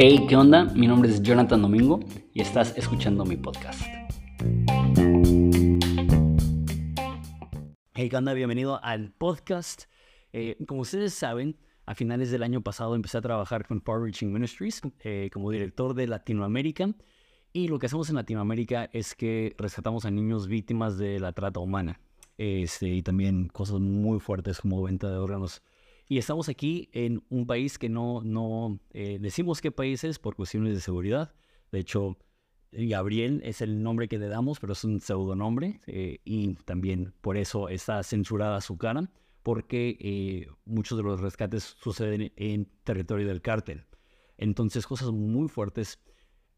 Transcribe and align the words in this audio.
Hey, 0.00 0.26
¿qué 0.28 0.36
onda? 0.36 0.64
Mi 0.66 0.86
nombre 0.86 1.10
es 1.10 1.20
Jonathan 1.22 1.60
Domingo 1.60 1.98
y 2.32 2.40
estás 2.40 2.72
escuchando 2.78 3.24
mi 3.24 3.36
podcast. 3.36 3.82
Hey, 7.94 8.08
¿qué 8.08 8.16
onda? 8.16 8.32
Bienvenido 8.32 8.80
al 8.84 9.10
podcast. 9.10 9.86
Eh, 10.32 10.56
como 10.68 10.82
ustedes 10.82 11.14
saben, 11.14 11.58
a 11.84 11.96
finales 11.96 12.30
del 12.30 12.44
año 12.44 12.62
pasado 12.62 12.94
empecé 12.94 13.18
a 13.18 13.22
trabajar 13.22 13.66
con 13.66 13.82
Far 13.82 14.00
Reaching 14.02 14.32
Ministries 14.32 14.80
eh, 15.00 15.30
como 15.32 15.50
director 15.50 15.94
de 15.94 16.06
Latinoamérica. 16.06 16.94
Y 17.52 17.66
lo 17.66 17.80
que 17.80 17.86
hacemos 17.86 18.08
en 18.08 18.14
Latinoamérica 18.14 18.88
es 18.92 19.16
que 19.16 19.56
rescatamos 19.58 20.04
a 20.04 20.12
niños 20.12 20.46
víctimas 20.46 20.96
de 20.96 21.18
la 21.18 21.32
trata 21.32 21.58
humana. 21.58 22.00
Este, 22.36 22.86
y 22.86 23.02
también 23.02 23.48
cosas 23.48 23.80
muy 23.80 24.20
fuertes 24.20 24.60
como 24.60 24.80
venta 24.80 25.10
de 25.10 25.16
órganos 25.16 25.60
y 26.08 26.16
estamos 26.16 26.48
aquí 26.48 26.88
en 26.92 27.22
un 27.28 27.46
país 27.46 27.78
que 27.78 27.90
no, 27.90 28.22
no 28.22 28.80
eh, 28.92 29.18
decimos 29.20 29.60
qué 29.60 29.70
país 29.70 30.04
es 30.04 30.18
por 30.18 30.36
cuestiones 30.36 30.74
de 30.74 30.80
seguridad. 30.80 31.34
De 31.70 31.80
hecho, 31.80 32.16
Gabriel 32.72 33.42
es 33.44 33.60
el 33.60 33.82
nombre 33.82 34.08
que 34.08 34.18
le 34.18 34.28
damos, 34.28 34.58
pero 34.58 34.72
es 34.72 34.82
un 34.84 35.00
pseudonombre. 35.00 35.80
Eh, 35.86 36.20
y 36.24 36.54
también 36.64 37.12
por 37.20 37.36
eso 37.36 37.68
está 37.68 38.02
censurada 38.02 38.62
su 38.62 38.78
cara, 38.78 39.10
porque 39.42 39.98
eh, 40.00 40.46
muchos 40.64 40.96
de 40.96 41.04
los 41.04 41.20
rescates 41.20 41.76
suceden 41.78 42.32
en 42.36 42.70
territorio 42.84 43.28
del 43.28 43.42
cártel. 43.42 43.84
Entonces, 44.38 44.86
cosas 44.86 45.10
muy 45.10 45.48
fuertes. 45.48 45.98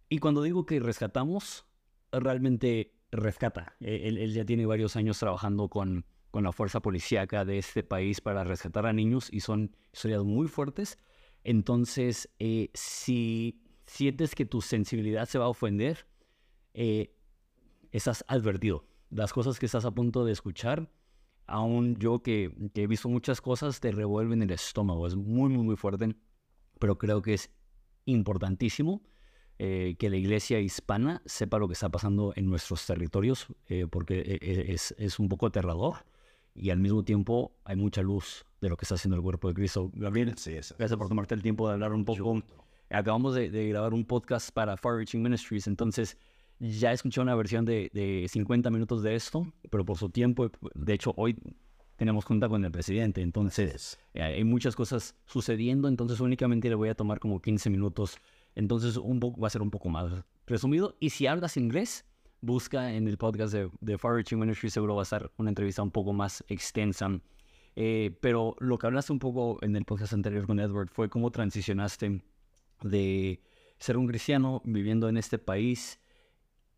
Y 0.09 0.19
cuando 0.19 0.43
digo 0.43 0.65
que 0.65 0.79
rescatamos, 0.79 1.67
realmente 2.13 2.95
rescata. 3.11 3.75
él 3.81 4.33
ya 4.33 4.45
tiene 4.45 4.67
varios 4.67 4.95
años 4.95 5.19
trabajando 5.19 5.69
con 5.69 6.05
con 6.31 6.45
la 6.45 6.53
fuerza 6.53 6.81
policíaca 6.81 7.45
de 7.45 7.59
este 7.59 7.83
país 7.83 8.21
para 8.21 8.45
rescatar 8.45 8.87
a 8.87 8.93
niños 8.93 9.29
y 9.33 9.41
son 9.41 9.77
historias 9.93 10.23
muy 10.23 10.49
fuertes. 10.49 10.99
Entonces, 11.43 12.29
eh, 12.39 12.71
si 12.75 13.63
sientes 13.87 14.35
que 14.35 14.47
tu 14.47 14.61
sensibilidad 14.61 15.27
se 15.27 15.39
va 15.39 15.47
a 15.47 15.49
ofender, 15.49 16.07
eh, 16.75 17.17
estás 17.91 18.25
advertido. 18.29 18.85
Las 19.11 19.33
cosas 19.33 19.59
que 19.59 19.67
estás 19.67 19.85
a 19.85 19.91
punto 19.91 20.25
de 20.25 20.33
escuchar, 20.33 20.93
aún 21.47 21.97
yo 21.97 22.23
que, 22.23 22.53
he 22.75 22.87
visto 22.87 23.09
muchas 23.09 23.41
cosas, 23.41 23.81
te 23.81 23.91
revuelven 23.91 24.43
el 24.43 24.51
estómago. 24.51 25.07
Es 25.07 25.17
muy, 25.17 25.49
muy, 25.49 25.65
muy 25.65 25.77
fuerte, 25.77 26.15
pero 26.79 26.97
creo 26.97 27.23
que 27.23 27.35
es 27.35 27.51
importantísimo 28.05 29.03
eh, 29.59 29.97
que 29.99 30.11
la 30.11 30.17
iglesia 30.17 30.61
hispana 30.61 31.23
sepa 31.27 31.59
lo 31.59 31.67
que 31.67 31.75
está 31.75 31.89
pasando 31.89 32.33
en 32.37 32.47
nuestros 32.49 32.87
territorios, 32.87 33.49
porque 33.91 34.39
es, 34.41 34.95
es, 34.97 35.19
un 35.19 35.29
poco 35.29 35.47
aterrador 35.47 35.97
y 36.55 36.71
al 36.71 36.79
mismo 36.79 37.03
tiempo 37.05 37.53
hay 37.65 37.77
mucha 37.77 38.03
luz 38.03 38.45
de 38.61 38.69
lo 38.69 38.77
que 38.77 38.85
está 38.85 38.97
haciendo 38.97 39.17
el 39.17 39.23
cuerpo 39.23 39.49
de 39.49 39.55
Cristo. 39.55 39.91
Gabriel, 39.95 40.35
sí, 40.37 40.53
gracias 40.53 40.97
por 40.97 41.09
tomarte 41.09 41.35
el 41.35 41.43
tiempo 41.43 41.67
de 41.69 41.75
hablar 41.75 41.93
un 41.93 42.05
poco. 42.05 42.43
Acabamos 42.91 43.35
de, 43.35 43.69
grabar 43.69 43.95
un 43.95 44.05
podcast 44.05 44.51
para 44.51 44.77
Far 44.77 44.97
Reaching 44.97 45.23
Ministries, 45.23 45.67
entonces 45.67 46.19
ya 46.59 46.93
escuché 46.93 47.21
una 47.21 47.35
versión 47.35 47.65
de, 47.65 47.91
de 47.95 48.27
50 48.29 48.69
minutos 48.71 49.03
de 49.03 49.15
esto, 49.15 49.47
pero 49.71 49.85
por 49.85 49.97
su 49.97 50.11
tiempo, 50.11 50.51
de 50.75 50.93
hecho 50.93 51.15
hoy 51.17 51.37
tenemos 52.01 52.25
junta 52.25 52.49
con 52.49 52.65
el 52.65 52.73
presidente, 52.73 53.21
entonces 53.21 53.99
eh, 54.15 54.23
hay 54.23 54.43
muchas 54.43 54.75
cosas 54.75 55.15
sucediendo, 55.27 55.87
entonces 55.87 56.19
únicamente 56.21 56.71
le 56.71 56.75
voy 56.75 56.89
a 56.89 56.95
tomar 56.95 57.21
como 57.21 57.43
15 57.43 57.69
minutos, 57.69 58.17
entonces 58.55 58.97
un 58.97 59.21
va 59.21 59.47
a 59.47 59.51
ser 59.51 59.61
un 59.61 59.71
poco 59.71 59.91
más 59.91 60.11
resumido. 60.47 60.97
Y 60.99 61.11
si 61.11 61.27
hablas 61.27 61.59
inglés, 61.59 62.07
busca 62.41 62.93
en 62.93 63.09
el 63.09 63.19
podcast 63.19 63.53
de, 63.53 63.71
de 63.81 63.99
Far 63.99 64.15
Reaching 64.15 64.39
Ministry, 64.39 64.71
seguro 64.71 64.97
va 64.97 65.03
a 65.03 65.07
ser 65.07 65.31
una 65.37 65.51
entrevista 65.51 65.83
un 65.83 65.91
poco 65.91 66.13
más 66.13 66.45
extensa. 66.49 67.21
Eh, 67.77 68.17
pero 68.21 68.57
lo 68.59 68.79
que 68.79 68.87
hablaste 68.87 69.13
un 69.13 69.19
poco 69.19 69.59
en 69.63 69.77
el 69.77 69.85
podcast 69.85 70.13
anterior 70.13 70.47
con 70.47 70.59
Edward 70.59 70.89
fue 70.89 71.09
cómo 71.09 71.31
transicionaste 71.31 72.23
de 72.83 73.43
ser 73.79 73.97
un 73.97 74.07
cristiano 74.07 74.61
viviendo 74.65 75.09
en 75.09 75.17
este 75.17 75.39
país 75.39 76.01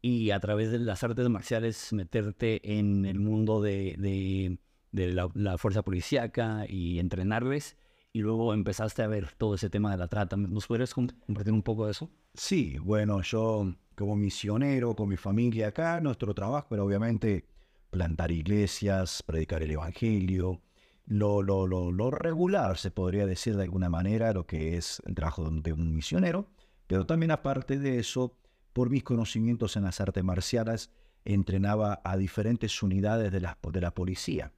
y 0.00 0.31
a 0.31 0.41
través 0.41 0.70
de 0.70 0.78
las 0.78 1.03
artes 1.03 1.28
marciales 1.28 1.92
meterte 1.92 2.78
en 2.78 3.06
el 3.06 3.19
mundo 3.20 3.62
de, 3.62 3.94
de, 3.98 4.59
de 4.91 5.12
la, 5.12 5.28
la, 5.34 5.59
fuerza 5.59 5.82
policíaca 5.82 6.66
y 6.69 6.98
entrenarles 6.98 7.76
y 8.12 8.20
luego 8.20 8.53
empezaste 8.53 9.03
a 9.03 9.06
ver 9.06 9.32
todo 9.38 9.54
ese 9.54 9.70
tema 9.70 9.91
de 9.91 9.97
la 9.97 10.09
trata. 10.09 10.36
¿Nos 10.36 10.66
podrías 10.66 10.92
compartir 10.92 11.53
un 11.53 11.62
poco 11.62 11.86
de 11.86 11.92
eso? 11.92 12.10
Sí, 12.34 12.76
bueno, 12.78 13.22
yo 13.22 13.75
como 14.02 14.16
misionero 14.16 14.96
con 14.96 15.08
mi 15.08 15.16
familia 15.16 15.68
acá, 15.68 16.00
nuestro 16.00 16.34
trabajo 16.34 16.74
era 16.74 16.82
obviamente 16.82 17.44
plantar 17.88 18.32
iglesias, 18.32 19.22
predicar 19.22 19.62
el 19.62 19.70
Evangelio, 19.70 20.60
lo, 21.06 21.40
lo, 21.40 21.68
lo, 21.68 22.10
regular, 22.10 22.76
se 22.78 22.91
podría 22.91 23.26
decir 23.26 23.54
de 23.54 23.62
alguna 23.62 23.88
manera, 23.88 24.32
lo 24.32 24.44
que 24.44 24.76
es 24.76 25.00
el 25.06 25.14
trabajo 25.14 25.48
de 25.48 25.72
un 25.72 25.94
misionero, 25.94 26.48
pero 26.88 27.06
también 27.06 27.30
aparte 27.30 27.78
de 27.78 28.00
eso, 28.00 28.36
por 28.72 28.91
mis 28.91 29.04
conocimientos 29.04 29.76
en 29.76 29.84
las 29.84 30.00
artes 30.00 30.24
marciales, 30.24 30.91
entrenaba 31.24 32.00
a 32.02 32.16
diferentes 32.16 32.82
unidades 32.82 33.30
de 33.30 33.41
la, 33.41 33.56
de 33.72 33.80
la 33.80 33.94
policía. 33.94 34.50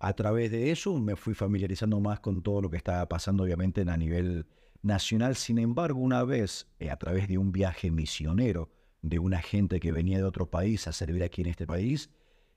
A 0.00 0.12
través 0.12 0.50
de 0.50 0.70
eso 0.70 0.98
me 1.00 1.16
fui 1.16 1.32
familiarizando 1.32 1.98
más 1.98 2.20
con 2.20 2.42
todo 2.42 2.60
lo 2.60 2.68
que 2.68 2.76
estaba 2.76 3.08
pasando, 3.08 3.44
obviamente, 3.44 3.80
a 3.88 3.96
nivel 3.96 4.44
nacional. 4.82 5.34
Sin 5.34 5.58
embargo, 5.58 5.98
una 5.98 6.24
vez, 6.24 6.68
eh, 6.78 6.90
a 6.90 6.96
través 6.96 7.26
de 7.26 7.38
un 7.38 7.52
viaje 7.52 7.90
misionero 7.90 8.68
de 9.02 9.18
una 9.18 9.42
gente 9.42 9.80
que 9.80 9.92
venía 9.92 10.18
de 10.18 10.24
otro 10.24 10.50
país 10.50 10.86
a 10.86 10.92
servir 10.92 11.22
aquí 11.22 11.42
en 11.42 11.48
este 11.48 11.66
país, 11.66 12.10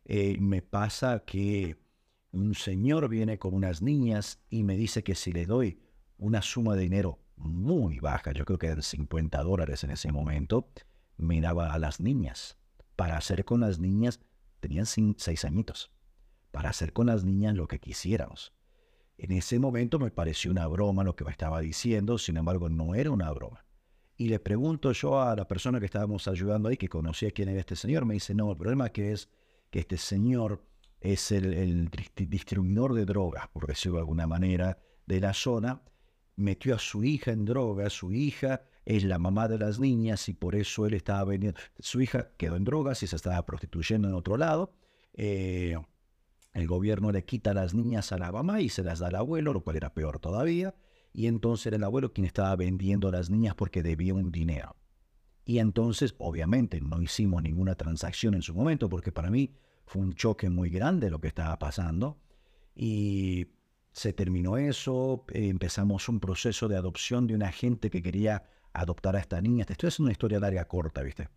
eh, 0.05 0.37
me 0.39 0.61
pasa 0.61 1.23
que 1.25 1.77
un 2.31 2.53
señor 2.53 3.09
viene 3.09 3.39
con 3.39 3.53
unas 3.53 3.81
niñas 3.81 4.39
y 4.49 4.63
me 4.63 4.77
dice 4.77 5.03
que 5.03 5.15
si 5.15 5.31
le 5.31 5.45
doy 5.45 5.79
una 6.17 6.41
suma 6.41 6.75
de 6.75 6.83
dinero 6.83 7.19
muy 7.35 7.99
baja, 7.99 8.31
yo 8.31 8.45
creo 8.45 8.59
que 8.59 8.67
eran 8.67 8.81
50 8.81 9.41
dólares 9.43 9.83
en 9.83 9.91
ese 9.91 10.11
momento, 10.11 10.69
me 11.17 11.41
daba 11.41 11.73
a 11.73 11.79
las 11.79 11.99
niñas. 11.99 12.57
Para 12.95 13.17
hacer 13.17 13.43
con 13.43 13.61
las 13.61 13.79
niñas, 13.79 14.19
tenían 14.59 14.85
seis 14.85 15.43
añitos, 15.43 15.91
para 16.51 16.69
hacer 16.69 16.93
con 16.93 17.07
las 17.07 17.23
niñas 17.23 17.55
lo 17.55 17.67
que 17.67 17.79
quisiéramos. 17.79 18.53
En 19.17 19.31
ese 19.31 19.59
momento 19.59 19.97
me 19.99 20.11
pareció 20.11 20.51
una 20.51 20.67
broma 20.67 21.03
lo 21.03 21.15
que 21.15 21.25
me 21.25 21.31
estaba 21.31 21.59
diciendo, 21.61 22.17
sin 22.17 22.37
embargo 22.37 22.69
no 22.69 22.95
era 22.95 23.11
una 23.11 23.31
broma. 23.31 23.64
Y 24.17 24.29
le 24.29 24.39
pregunto 24.39 24.91
yo 24.93 25.21
a 25.21 25.35
la 25.35 25.47
persona 25.47 25.79
que 25.79 25.85
estábamos 25.85 26.27
ayudando 26.27 26.69
ahí, 26.69 26.77
que 26.77 26.87
conocía 26.87 27.31
quién 27.31 27.49
era 27.49 27.59
este 27.59 27.75
señor, 27.75 28.05
me 28.05 28.13
dice, 28.13 28.33
no, 28.33 28.51
el 28.51 28.57
problema 28.57 28.89
que 28.89 29.11
es 29.11 29.29
que 29.69 29.79
este 29.79 29.97
señor 29.97 30.63
es 31.01 31.31
el, 31.31 31.89
distribuidor 32.15 32.93
de 32.93 33.05
drogas, 33.05 33.47
por 33.49 33.67
decirlo 33.67 33.97
de 33.97 34.01
alguna 34.01 34.25
manera, 34.25 34.79
de 35.05 35.19
la 35.19 35.33
zona, 35.33 35.81
metió 36.37 36.75
a 36.75 36.79
su 36.79 37.03
hija 37.03 37.31
en 37.31 37.45
drogas, 37.45 37.93
su 37.93 38.13
hija 38.13 38.63
es 38.85 39.03
la 39.03 39.19
mamá 39.19 39.47
de 39.47 39.57
las 39.57 39.79
niñas 39.79 40.29
y 40.29 40.33
por 40.33 40.55
eso 40.55 40.85
él 40.85 40.93
estaba 40.93 41.23
vendiendo, 41.25 41.59
su 41.79 42.01
hija 42.01 42.29
quedó 42.37 42.55
en 42.55 42.63
drogas 42.63 43.03
y 43.03 43.07
se 43.07 43.15
estaba 43.15 43.45
prostituyendo 43.45 44.07
en 44.07 44.13
otro 44.13 44.37
lado. 44.37 44.73
Eh, 45.13 45.75
el 46.53 46.67
gobierno 46.67 47.11
le 47.11 47.25
quita 47.25 47.53
las 47.53 47.73
niñas 47.73 48.11
a 48.13 48.17
la 48.17 48.31
mamá 48.31 48.61
y 48.61 48.69
se 48.69 48.83
las 48.83 48.99
da 48.99 49.07
al 49.07 49.15
abuelo, 49.15 49.53
lo 49.53 49.61
cual 49.61 49.75
era 49.75 49.93
peor 49.93 50.19
todavía. 50.19 50.73
Y 51.15 51.27
entonces 51.27 51.67
era 51.67 51.77
el 51.77 51.83
abuelo 51.85 52.11
quien 52.11 52.25
estaba 52.25 52.53
vendiendo 52.57 53.07
a 53.07 53.11
las 53.11 53.29
niñas 53.29 53.55
porque 53.55 53.81
debía 53.81 54.13
un 54.13 54.33
dinero. 54.33 54.75
Y 55.45 55.59
entonces, 55.59 56.13
obviamente, 56.17 56.81
no 56.81 57.01
hicimos 57.01 57.41
ninguna 57.41 57.75
transacción 57.75 58.33
en 58.33 58.41
su 58.41 58.53
momento 58.53 58.89
porque 58.89 59.13
para 59.13 59.31
mí 59.31 59.55
fue 59.85 60.01
un 60.01 60.13
choque 60.13 60.49
muy 60.49 60.69
grande 60.69 61.09
lo 61.09 61.21
que 61.21 61.29
estaba 61.29 61.57
pasando. 61.57 62.17
Y 62.75 63.47
se 63.93 64.11
terminó 64.11 64.57
eso, 64.57 65.23
empezamos 65.29 66.09
un 66.09 66.19
proceso 66.19 66.67
de 66.67 66.75
adopción 66.75 67.27
de 67.27 67.35
una 67.35 67.53
gente 67.53 67.89
que 67.89 68.03
quería 68.03 68.43
adoptar 68.73 69.15
a 69.15 69.19
esta 69.19 69.39
niña. 69.39 69.65
Esto 69.69 69.87
es 69.87 70.01
una 70.01 70.11
historia 70.11 70.41
larga 70.41 70.67
corta, 70.67 71.01
¿viste? 71.01 71.29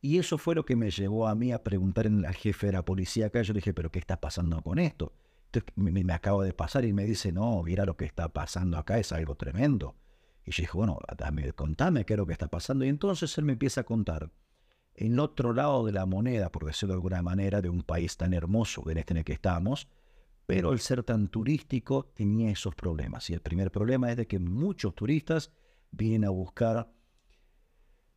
Y 0.00 0.16
eso 0.16 0.38
fue 0.38 0.54
lo 0.54 0.64
que 0.64 0.74
me 0.74 0.90
llevó 0.90 1.28
a 1.28 1.34
mí 1.34 1.52
a 1.52 1.62
preguntar 1.62 2.06
al 2.06 2.34
jefe 2.34 2.68
de 2.68 2.72
la 2.72 2.84
policía 2.84 3.26
acá. 3.26 3.42
Yo 3.42 3.52
le 3.52 3.58
dije, 3.58 3.74
¿pero 3.74 3.90
qué 3.90 3.98
está 3.98 4.18
pasando 4.22 4.62
con 4.62 4.78
esto? 4.78 5.12
Me, 5.76 6.12
acabo 6.12 6.42
de 6.42 6.52
pasar 6.52 6.84
y 6.84 6.92
me 6.92 7.04
dice, 7.04 7.32
no, 7.32 7.62
mira 7.62 7.84
lo 7.84 7.96
que 7.96 8.04
está 8.04 8.32
pasando 8.32 8.76
acá, 8.78 8.98
es 8.98 9.12
algo 9.12 9.34
tremendo. 9.34 9.96
Y 10.44 10.50
yo 10.50 10.62
dije, 10.62 10.72
bueno, 10.76 10.98
contame 11.54 12.04
qué 12.04 12.14
es 12.14 12.18
lo 12.18 12.26
que 12.26 12.32
está 12.32 12.48
pasando. 12.48 12.84
Y 12.84 12.88
entonces 12.88 13.36
él 13.38 13.44
me 13.44 13.52
empieza 13.52 13.82
a 13.82 13.84
contar, 13.84 14.30
en 14.94 15.20
otro 15.20 15.52
lado 15.52 15.86
de 15.86 15.92
la 15.92 16.06
moneda, 16.06 16.50
por 16.50 16.64
decirlo 16.64 16.94
de 16.94 16.98
alguna 16.98 17.22
manera, 17.22 17.62
de 17.62 17.68
un 17.68 17.82
país 17.82 18.16
tan 18.16 18.34
hermoso 18.34 18.88
en 18.90 18.98
este 18.98 19.12
en 19.12 19.18
el 19.18 19.24
que 19.24 19.32
estamos, 19.32 19.88
pero 20.44 20.72
el 20.72 20.80
ser 20.80 21.02
tan 21.04 21.28
turístico 21.28 22.10
tenía 22.14 22.50
esos 22.50 22.74
problemas. 22.74 23.28
Y 23.30 23.34
el 23.34 23.40
primer 23.40 23.70
problema 23.70 24.10
es 24.10 24.16
de 24.16 24.26
que 24.26 24.38
muchos 24.38 24.94
turistas 24.94 25.52
vienen 25.90 26.24
a 26.24 26.30
buscar 26.30 26.90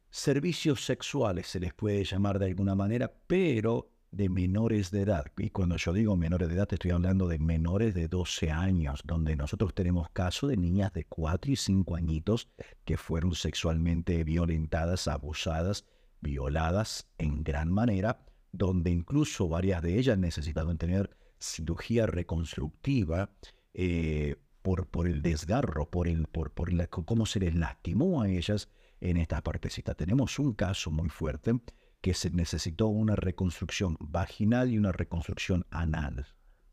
servicios 0.10 0.86
sexuales, 0.86 1.48
se 1.48 1.60
les 1.60 1.74
puede 1.74 2.04
llamar 2.04 2.40
de 2.40 2.48
alguna 2.48 2.76
manera, 2.76 3.14
pero 3.28 3.91
de 4.12 4.30
menores 4.30 4.92
de 4.92 5.02
edad. 5.02 5.26
Y 5.38 5.50
cuando 5.50 5.78
yo 5.78 5.94
digo 5.94 6.18
menores 6.18 6.50
de 6.50 6.56
edad, 6.56 6.68
estoy 6.72 6.92
hablando 6.92 7.28
de 7.28 7.40
menores 7.40 7.94
de 7.94 8.08
12 8.08 8.52
años, 8.52 9.02
donde 9.06 9.36
nosotros 9.36 9.74
tenemos 9.74 10.10
casos 10.10 10.50
de 10.50 10.58
niñas 10.58 10.94
de 10.94 11.06
4 11.06 11.52
y 11.52 11.56
5 11.56 11.96
añitos 11.96 12.50
que 12.84 12.98
fueron 12.98 13.34
sexualmente 13.36 14.24
violentadas, 14.24 15.08
abusadas, 15.08 15.86
violadas 16.20 17.08
en 17.18 17.44
gran 17.44 17.72
manera, 17.72 18.26
donde 18.52 18.92
incluso 18.92 19.48
varias 19.48 19.82
de 19.82 19.98
ellas 19.98 20.18
necesitaban 20.18 20.78
tener 20.78 21.16
cirugía 21.40 22.06
reconstructiva, 22.06 23.32
eh, 23.74 24.36
por, 24.62 24.88
por 24.88 25.08
el 25.08 25.22
desgarro, 25.22 25.90
por, 25.90 26.08
el, 26.08 26.28
por, 26.28 26.52
por 26.52 26.72
la, 26.72 26.86
cómo 26.88 27.26
se 27.26 27.40
les 27.40 27.56
lastimó 27.56 28.22
a 28.22 28.30
ellas 28.30 28.70
en 29.00 29.18
esta 29.18 29.42
partecita. 29.42 29.96
Tenemos 29.96 30.38
un 30.38 30.54
caso 30.54 30.92
muy 30.92 31.10
fuerte 31.10 31.60
que 32.02 32.14
se 32.14 32.32
necesitó 32.32 32.88
una 32.88 33.16
reconstrucción 33.16 33.96
vaginal 34.00 34.72
y 34.72 34.78
una 34.78 34.92
reconstrucción 34.92 35.66
anal 35.70 36.28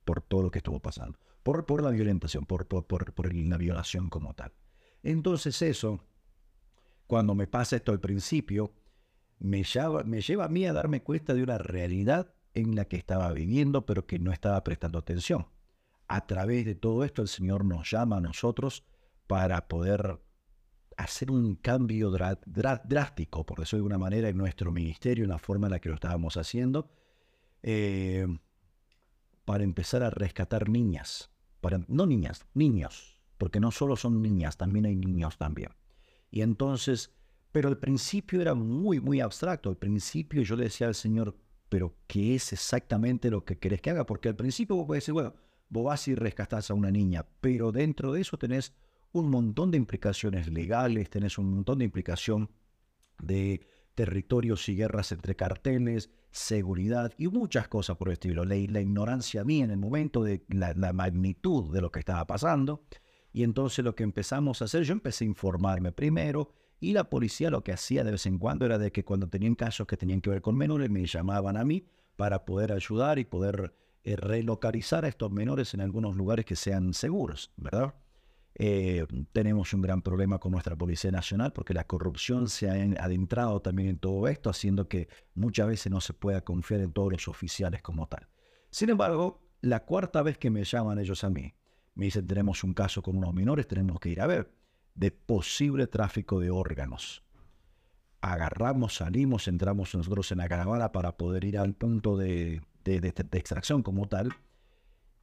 por 0.05 0.23
todo 0.23 0.43
lo 0.43 0.51
que 0.51 0.59
estuvo 0.59 0.81
pasando, 0.81 1.19
por, 1.43 1.67
por 1.67 1.83
la 1.83 1.91
violentación, 1.91 2.47
por, 2.47 2.67
por, 2.67 2.87
por, 2.87 3.35
la 3.35 3.57
violación 3.59 4.09
como 4.09 4.35
tal. 4.35 4.53
Entonces 5.03 5.61
eso, 5.61 6.01
cuando 7.07 7.35
me 7.35 7.47
pasa 7.47 7.77
esto 7.77 7.93
al 7.93 8.01
principio, 8.01 8.73
me 9.39 9.63
lleva, 9.63 10.03
me 10.05 10.23
lleva 10.23 10.47
a 10.47 10.49
mí 10.49 10.65
a 10.65 10.73
darme 10.73 11.03
cuenta 11.03 11.35
de 11.35 11.43
una 11.43 11.59
realidad 11.59 12.35
en 12.55 12.75
la 12.75 12.87
que 12.87 12.97
estaba 12.97 13.31
viviendo, 13.33 13.85
pero 13.85 14.07
que 14.07 14.19
no 14.19 14.33
estaba 14.33 14.65
prestando 14.65 14.99
atención. 14.99 15.47
A 16.09 16.27
través 16.27 16.65
de 16.65 16.75
todo 16.75 17.05
esto, 17.05 17.21
el 17.21 17.29
Señor 17.29 17.67
nos 17.67 17.91
llama 17.91 18.17
a 18.17 18.21
nosotros 18.23 18.85
para 19.27 19.69
poder 19.69 20.21
hacer 20.99 21.31
un 21.31 21.55
cambio 21.55 22.11
drástico, 22.11 23.47
por 23.47 23.61
decirlo 23.61 23.79
de 23.79 23.83
alguna 23.83 23.99
manera, 23.99 24.29
en 24.29 24.37
nuestro 24.37 24.73
ministerio, 24.73 25.25
en 25.25 25.31
la 25.31 25.39
forma 25.39 25.69
en 25.69 25.73
la 25.73 25.79
que 25.79 25.89
lo 25.89 25.95
estábamos 25.95 26.37
haciendo, 26.37 26.91
eh, 27.63 28.27
para 29.45 29.63
empezar 29.63 30.03
a 30.03 30.11
rescatar 30.11 30.69
niñas. 30.69 31.31
Para, 31.61 31.81
no 31.87 32.05
niñas, 32.05 32.47
niños, 32.53 33.21
porque 33.39 33.61
no 33.61 33.71
solo 33.71 33.97
son 33.97 34.21
niñas, 34.21 34.57
también 34.57 34.87
hay 34.87 34.97
niños 34.97 35.39
también. 35.39 35.71
Y 36.33 36.43
entonces, 36.43 37.15
pero 37.53 37.69
el 37.69 37.79
principio 37.79 38.41
era 38.41 38.55
muy, 38.55 39.01
muy 39.01 39.21
abstracto. 39.21 39.71
Al 39.71 39.77
principio 39.77 40.43
yo 40.43 40.57
le 40.57 40.65
decía 40.65 40.89
al 40.89 40.97
Señor, 40.97 41.37
pero 41.69 41.95
¿qué 42.09 42.35
es 42.35 42.53
exactamente 42.53 43.31
lo 43.31 43.45
que 43.45 43.59
querés 43.59 43.81
que 43.81 43.91
haga? 43.91 44.05
Porque 44.05 44.29
al 44.29 44.37
principio 44.37 44.75
vos 44.75 44.87
podés 44.87 45.05
decir, 45.05 45.15
bueno, 45.15 45.35
vos 45.69 45.85
vas 45.85 46.09
y 46.09 46.17
rescatás 46.17 46.73
a 46.73 46.75
una 46.75 46.91
niña, 46.91 47.25
pero 47.41 47.71
dentro 47.71 48.13
de 48.13 48.23
eso 48.23 48.37
tenés 48.37 48.75
un 49.13 49.31
montón 49.31 49.71
de 49.71 49.79
implicaciones 49.79 50.49
legales, 50.49 51.11
tenés 51.11 51.39
un 51.39 51.51
montón 51.51 51.79
de 51.79 51.85
implicación 51.85 52.51
de 53.21 53.67
territorios 53.95 54.69
y 54.69 54.77
guerras 54.77 55.11
entre 55.13 55.35
carteles, 55.35 56.11
seguridad 56.31 57.13
y 57.19 57.27
muchas 57.29 57.69
cosas 57.69 57.97
por 57.97 58.09
el 58.09 58.13
estilo. 58.13 58.45
La, 58.45 58.55
la 58.55 58.81
ignorancia 58.81 59.43
mía 59.45 59.65
en 59.65 59.73
el 59.73 59.79
momento 59.79 60.23
de 60.23 60.45
la, 60.49 60.75
magnitud 60.93 61.73
de 61.73 61.81
lo 61.81 61.91
que 61.91 61.99
estaba 61.99 62.27
pasando. 62.27 62.85
Y 63.33 63.43
entonces 63.43 63.85
lo 63.85 63.95
que 63.95 64.05
empezamos 64.05 64.63
a 64.63 64.67
hacer, 64.67 64.85
yo 64.85 64.93
empecé 64.93 65.25
a 65.25 65.29
informarme 65.29 65.93
primero 65.93 66.53
y 66.81 66.93
la 66.93 67.11
policía 67.11 67.51
lo 67.51 67.65
que 67.65 67.73
hacía 67.73 68.05
de 68.05 68.13
vez 68.13 68.27
en 68.27 68.39
cuando 68.39 68.67
era 68.67 68.79
de 68.79 68.93
que 68.93 69.05
cuando 69.05 69.29
tenían 69.29 69.55
casos 69.55 69.87
que 69.87 69.97
tenían 69.97 70.21
que 70.21 70.31
ver 70.31 70.43
con 70.43 70.57
menores, 70.57 70.91
me 70.91 71.05
llamaban 71.05 71.57
a 71.57 71.65
mí 71.65 71.85
para 72.17 72.45
poder 72.45 72.73
ayudar 72.73 73.19
y 73.19 73.25
poder 73.25 73.75
eh, 74.05 74.17
relocalizar 74.17 75.05
a 75.05 75.09
estos 75.09 75.31
menores 75.31 75.75
en 75.75 75.81
algunos 75.81 76.17
lugares 76.17 76.45
que 76.45 76.57
sean 76.57 76.95
seguros, 76.95 77.53
¿verdad? 77.57 77.95
Eh, 78.61 79.07
tenemos 79.33 79.73
un 79.73 79.83
gran 79.83 80.03
problema 80.03 80.39
con 80.39 80.51
nuestra 80.51 80.75
Policía 80.75 81.13
Nacional 81.13 81.53
porque 81.53 81.75
la 81.75 81.85
corrupción 81.85 82.49
se 82.49 82.69
ha 82.69 83.05
adentrado 83.05 83.63
también 83.63 83.89
en 83.89 83.99
todo 83.99 84.27
esto, 84.27 84.51
haciendo 84.51 84.89
que 84.89 85.09
muchas 85.35 85.69
veces 85.69 85.93
no 85.93 86.01
se 86.01 86.13
pueda 86.13 86.41
confiar 86.41 86.81
en 86.81 86.93
todos 86.93 87.13
los 87.13 87.29
oficiales 87.29 87.83
como 87.83 88.09
tal. 88.09 88.29
Sin 88.71 88.91
embargo, 88.91 89.41
la 89.61 89.85
cuarta 89.85 90.23
vez 90.23 90.39
que 90.39 90.51
me 90.51 90.65
llaman 90.65 90.99
ellos 90.99 91.23
a 91.23 91.31
mí, 91.31 91.55
me 91.95 92.07
dicen 92.07 92.27
tenemos 92.27 92.65
un 92.65 92.75
caso 92.75 93.01
con 93.01 93.17
unos 93.17 93.33
menores, 93.33 93.69
tenemos 93.69 94.01
que 94.01 94.09
ir 94.09 94.21
a 94.21 94.27
ver, 94.27 94.51
de 94.97 95.13
posible 95.13 95.87
tráfico 95.87 96.41
de 96.41 96.51
órganos. 96.51 97.23
Agarramos, 98.21 98.97
salimos, 98.97 99.47
entramos 99.47 99.95
nosotros 99.95 100.33
en 100.33 100.39
la 100.39 100.49
caravana 100.49 100.91
para 100.91 101.17
poder 101.17 101.45
ir 101.45 101.59
al 101.59 101.75
punto 101.75 102.17
de 102.17 102.61
extracción 102.85 103.85
como 103.85 104.09
tal 104.09 104.33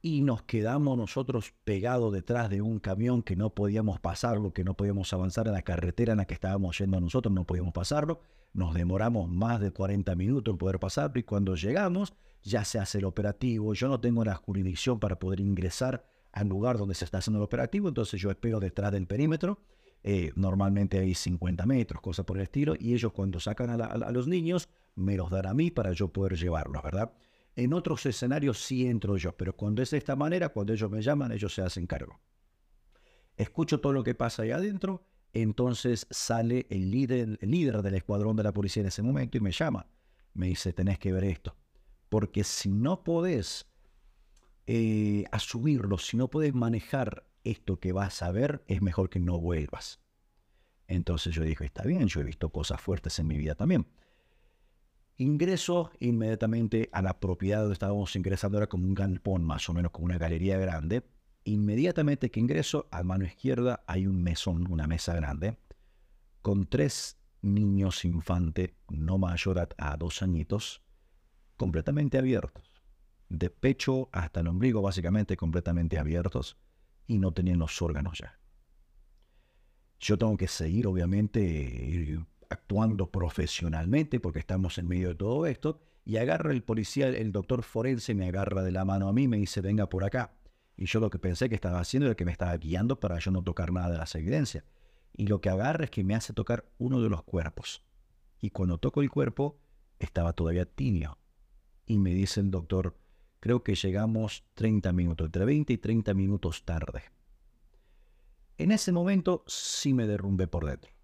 y 0.06 0.22
nos 0.22 0.42
quedamos 0.42 0.96
nosotros 0.96 1.52
pegados 1.64 2.12
detrás 2.12 2.48
de 2.48 2.62
un 2.62 2.78
camión 2.78 3.24
que 3.24 3.34
no 3.34 3.50
podíamos 3.50 3.98
pasarlo, 3.98 4.52
que 4.52 4.62
no 4.62 4.74
podíamos 4.74 5.12
avanzar 5.12 5.48
en 5.48 5.54
la 5.54 5.62
carretera 5.62 6.12
en 6.12 6.18
la 6.18 6.26
que 6.26 6.34
estábamos 6.34 6.78
yendo 6.78 7.00
nosotros, 7.00 7.34
no 7.34 7.44
podíamos 7.44 7.72
pasarlo. 7.72 8.20
Nos 8.52 8.72
demoramos 8.72 9.28
más 9.28 9.60
de 9.60 9.72
40 9.72 10.14
minutos 10.14 10.52
en 10.52 10.58
poder 10.58 10.78
pasarlo 10.78 11.18
y 11.18 11.24
cuando 11.24 11.56
llegamos 11.56 12.14
ya 12.44 12.64
se 12.64 12.78
hace 12.78 12.98
el 12.98 13.04
operativo. 13.04 13.74
Yo 13.74 13.88
no 13.88 13.98
tengo 13.98 14.24
la 14.24 14.36
jurisdicción 14.36 15.00
para 15.00 15.18
poder 15.18 15.40
ingresar 15.40 16.04
al 16.30 16.46
lugar 16.46 16.78
donde 16.78 16.94
se 16.94 17.04
está 17.04 17.18
haciendo 17.18 17.40
el 17.40 17.44
operativo, 17.44 17.88
entonces 17.88 18.20
yo 18.20 18.30
espero 18.30 18.60
detrás 18.60 18.92
del 18.92 19.08
perímetro. 19.08 19.58
Eh, 20.04 20.30
normalmente 20.36 21.00
hay 21.00 21.16
50 21.16 21.66
metros, 21.66 22.00
cosas 22.00 22.24
por 22.24 22.36
el 22.36 22.44
estilo, 22.44 22.74
y 22.78 22.94
ellos 22.94 23.10
cuando 23.12 23.40
sacan 23.40 23.80
a, 23.80 23.84
a 23.86 24.12
los 24.12 24.28
niños 24.28 24.68
me 24.94 25.16
los 25.16 25.32
dan 25.32 25.46
a 25.48 25.52
mí 25.52 25.72
para 25.72 25.90
yo 25.90 26.12
poder 26.12 26.36
llevarlos, 26.36 26.80
¿verdad? 26.84 27.10
En 27.56 27.72
otros 27.72 28.04
escenarios 28.04 28.62
sí 28.62 28.86
entro 28.86 29.16
yo, 29.16 29.34
pero 29.34 29.56
cuando 29.56 29.82
es 29.82 29.90
de 29.90 29.96
esta 29.96 30.14
manera, 30.14 30.50
cuando 30.50 30.74
ellos 30.74 30.90
me 30.90 31.00
llaman, 31.00 31.32
ellos 31.32 31.54
se 31.54 31.62
hacen 31.62 31.86
cargo. 31.86 32.20
Escucho 33.36 33.80
todo 33.80 33.94
lo 33.94 34.04
que 34.04 34.14
pasa 34.14 34.42
ahí 34.42 34.50
adentro, 34.50 35.06
entonces 35.32 36.06
sale 36.10 36.66
el 36.68 36.90
líder, 36.90 37.38
el 37.40 37.50
líder 37.50 37.80
del 37.80 37.94
escuadrón 37.94 38.36
de 38.36 38.42
la 38.42 38.52
policía 38.52 38.82
en 38.82 38.88
ese 38.88 39.02
momento 39.02 39.38
y 39.38 39.40
me 39.40 39.52
llama. 39.52 39.86
Me 40.34 40.48
dice, 40.48 40.74
tenés 40.74 40.98
que 40.98 41.12
ver 41.12 41.24
esto. 41.24 41.56
Porque 42.10 42.44
si 42.44 42.70
no 42.70 43.02
podés 43.02 43.66
eh, 44.66 45.24
asumirlo, 45.32 45.96
si 45.96 46.18
no 46.18 46.28
podés 46.28 46.54
manejar 46.54 47.26
esto 47.42 47.80
que 47.80 47.92
vas 47.92 48.22
a 48.22 48.30
ver, 48.32 48.64
es 48.66 48.82
mejor 48.82 49.08
que 49.08 49.18
no 49.18 49.40
vuelvas. 49.40 50.00
Entonces 50.88 51.34
yo 51.34 51.42
dije, 51.42 51.64
está 51.64 51.84
bien, 51.84 52.06
yo 52.06 52.20
he 52.20 52.24
visto 52.24 52.50
cosas 52.50 52.80
fuertes 52.80 53.18
en 53.18 53.26
mi 53.26 53.38
vida 53.38 53.54
también. 53.54 53.86
Ingreso 55.18 55.90
inmediatamente 55.98 56.90
a 56.92 57.00
la 57.00 57.18
propiedad 57.18 57.60
donde 57.60 57.72
estábamos 57.72 58.14
ingresando, 58.16 58.58
era 58.58 58.66
como 58.66 58.86
un 58.86 58.94
galpón, 58.94 59.44
más 59.44 59.68
o 59.68 59.72
menos 59.72 59.90
como 59.90 60.04
una 60.04 60.18
galería 60.18 60.58
grande. 60.58 61.04
Inmediatamente 61.44 62.30
que 62.30 62.40
ingreso, 62.40 62.86
a 62.90 63.02
mano 63.02 63.24
izquierda 63.24 63.82
hay 63.86 64.06
un 64.06 64.22
mesón, 64.22 64.70
una 64.70 64.86
mesa 64.86 65.14
grande, 65.14 65.56
con 66.42 66.66
tres 66.66 67.18
niños 67.40 68.04
infantes, 68.04 68.72
no 68.88 69.16
mayor 69.16 69.68
a, 69.78 69.96
dos 69.96 70.22
añitos, 70.22 70.82
completamente 71.56 72.18
abiertos. 72.18 72.82
De 73.28 73.48
pecho 73.48 74.10
hasta 74.12 74.40
el 74.40 74.48
ombligo, 74.48 74.82
básicamente 74.82 75.36
completamente 75.36 75.98
abiertos, 75.98 76.58
y 77.06 77.18
no 77.18 77.32
tenían 77.32 77.58
los 77.58 77.80
órganos 77.80 78.18
ya. 78.18 78.38
Yo 79.98 80.18
tengo 80.18 80.36
que 80.36 80.48
seguir, 80.48 80.86
obviamente, 80.86 82.20
actuando 82.50 83.10
profesionalmente 83.10 84.20
porque 84.20 84.38
estamos 84.38 84.78
en 84.78 84.88
medio 84.88 85.08
de 85.08 85.14
todo 85.14 85.46
esto, 85.46 85.80
y 86.04 86.18
agarra 86.18 86.52
el 86.52 86.62
policía, 86.62 87.08
el 87.08 87.32
doctor 87.32 87.64
forense 87.64 88.14
me 88.14 88.28
agarra 88.28 88.62
de 88.62 88.70
la 88.70 88.84
mano 88.84 89.08
a 89.08 89.12
mí 89.12 89.26
me 89.26 89.38
dice, 89.38 89.60
venga 89.60 89.88
por 89.88 90.04
acá. 90.04 90.36
Y 90.76 90.86
yo 90.86 91.00
lo 91.00 91.10
que 91.10 91.18
pensé 91.18 91.48
que 91.48 91.56
estaba 91.56 91.80
haciendo 91.80 92.06
era 92.06 92.14
que 92.14 92.24
me 92.24 92.30
estaba 92.30 92.56
guiando 92.56 93.00
para 93.00 93.18
yo 93.18 93.32
no 93.32 93.42
tocar 93.42 93.72
nada 93.72 93.90
de 93.90 93.98
las 93.98 94.14
evidencias. 94.14 94.64
Y 95.16 95.26
lo 95.26 95.40
que 95.40 95.48
agarra 95.48 95.84
es 95.84 95.90
que 95.90 96.04
me 96.04 96.14
hace 96.14 96.32
tocar 96.32 96.64
uno 96.78 97.00
de 97.00 97.08
los 97.08 97.24
cuerpos. 97.24 97.82
Y 98.40 98.50
cuando 98.50 98.78
toco 98.78 99.02
el 99.02 99.10
cuerpo, 99.10 99.58
estaba 99.98 100.32
todavía 100.32 100.66
tibio. 100.66 101.18
Y 101.86 101.98
me 101.98 102.14
dice 102.14 102.40
el 102.40 102.52
doctor, 102.52 102.96
creo 103.40 103.64
que 103.64 103.74
llegamos 103.74 104.44
30 104.54 104.92
minutos, 104.92 105.26
entre 105.26 105.44
20 105.44 105.72
y 105.72 105.78
30 105.78 106.14
minutos 106.14 106.64
tarde. 106.64 107.02
En 108.58 108.70
ese 108.70 108.92
momento 108.92 109.42
sí 109.46 109.92
me 109.92 110.06
derrumbé 110.06 110.46
por 110.46 110.66
dentro. 110.66 110.95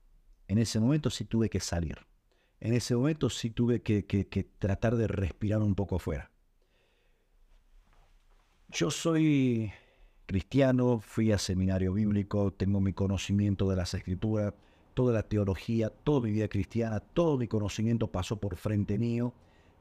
En 0.53 0.59
ese 0.59 0.81
momento 0.81 1.09
sí 1.09 1.25
tuve 1.25 1.49
que 1.49 1.61
salir. 1.61 1.97
En 2.61 2.75
ese 2.75 2.95
momento 2.95 3.31
sí 3.31 3.49
tuve 3.49 3.81
que, 3.81 4.03
tratar 4.59 4.97
de 4.97 5.09
respirar 5.09 5.63
un 5.63 5.75
poco 5.75 5.97
afuera. 5.97 6.31
Yo 8.69 8.91
soy 8.91 9.73
cristiano, 10.27 11.01
fui 11.01 11.33
a 11.33 11.39
seminario 11.39 11.95
bíblico, 11.95 12.53
tengo 12.53 12.83
mi 12.83 12.93
conocimiento 12.93 13.67
de 13.71 13.77
las 13.77 13.95
escrituras, 13.95 14.53
toda 14.93 15.15
la 15.15 15.23
teología, 15.23 15.89
toda 15.89 16.21
mi 16.21 16.33
vida 16.33 16.49
cristiana, 16.49 17.01
todo 17.01 17.39
mi 17.39 17.49
conocimiento 17.49 18.09
pasó 18.09 18.37
por 18.37 18.57
frente 18.57 18.99
mío. 18.99 19.33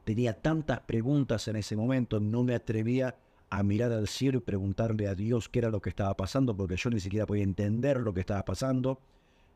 Tenía 0.04 0.40
tantas 0.40 0.80
preguntas 0.80 1.48
en 1.48 1.56
ese 1.56 1.76
momento, 1.76 2.18
no 2.18 2.44
me 2.44 2.54
atrevía 2.54 3.14
a 3.50 3.62
mirar 3.62 3.92
al 3.92 4.08
cielo 4.08 4.38
y 4.38 4.40
preguntarle 4.40 5.06
a 5.06 5.14
Dios 5.14 5.50
qué 5.50 5.58
era 5.58 5.68
lo 5.68 5.82
que 5.82 5.90
estaba 5.90 6.16
pasando, 6.16 6.56
porque 6.56 6.76
yo 6.76 6.88
ni 6.88 6.98
siquiera 6.98 7.26
podía 7.26 7.44
entender 7.44 8.00
lo 8.00 8.14
que 8.14 8.20
estaba 8.20 8.42
pasando. 8.46 9.00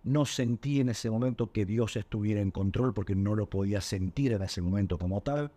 No 0.04 0.24
sentí 0.24 0.80
en 0.80 0.88
ese 0.88 1.10
momento 1.10 1.50
que 1.50 1.66
Dios 1.66 1.96
estuviera 1.96 2.40
en 2.40 2.50
control 2.50 2.94
porque 2.94 3.14
no 3.14 3.34
lo 3.34 3.50
podía 3.50 3.80
sentir 3.80 4.32
en 4.32 4.42
ese 4.42 4.62
momento 4.62 4.98
como 4.98 5.20
tal. 5.20 5.50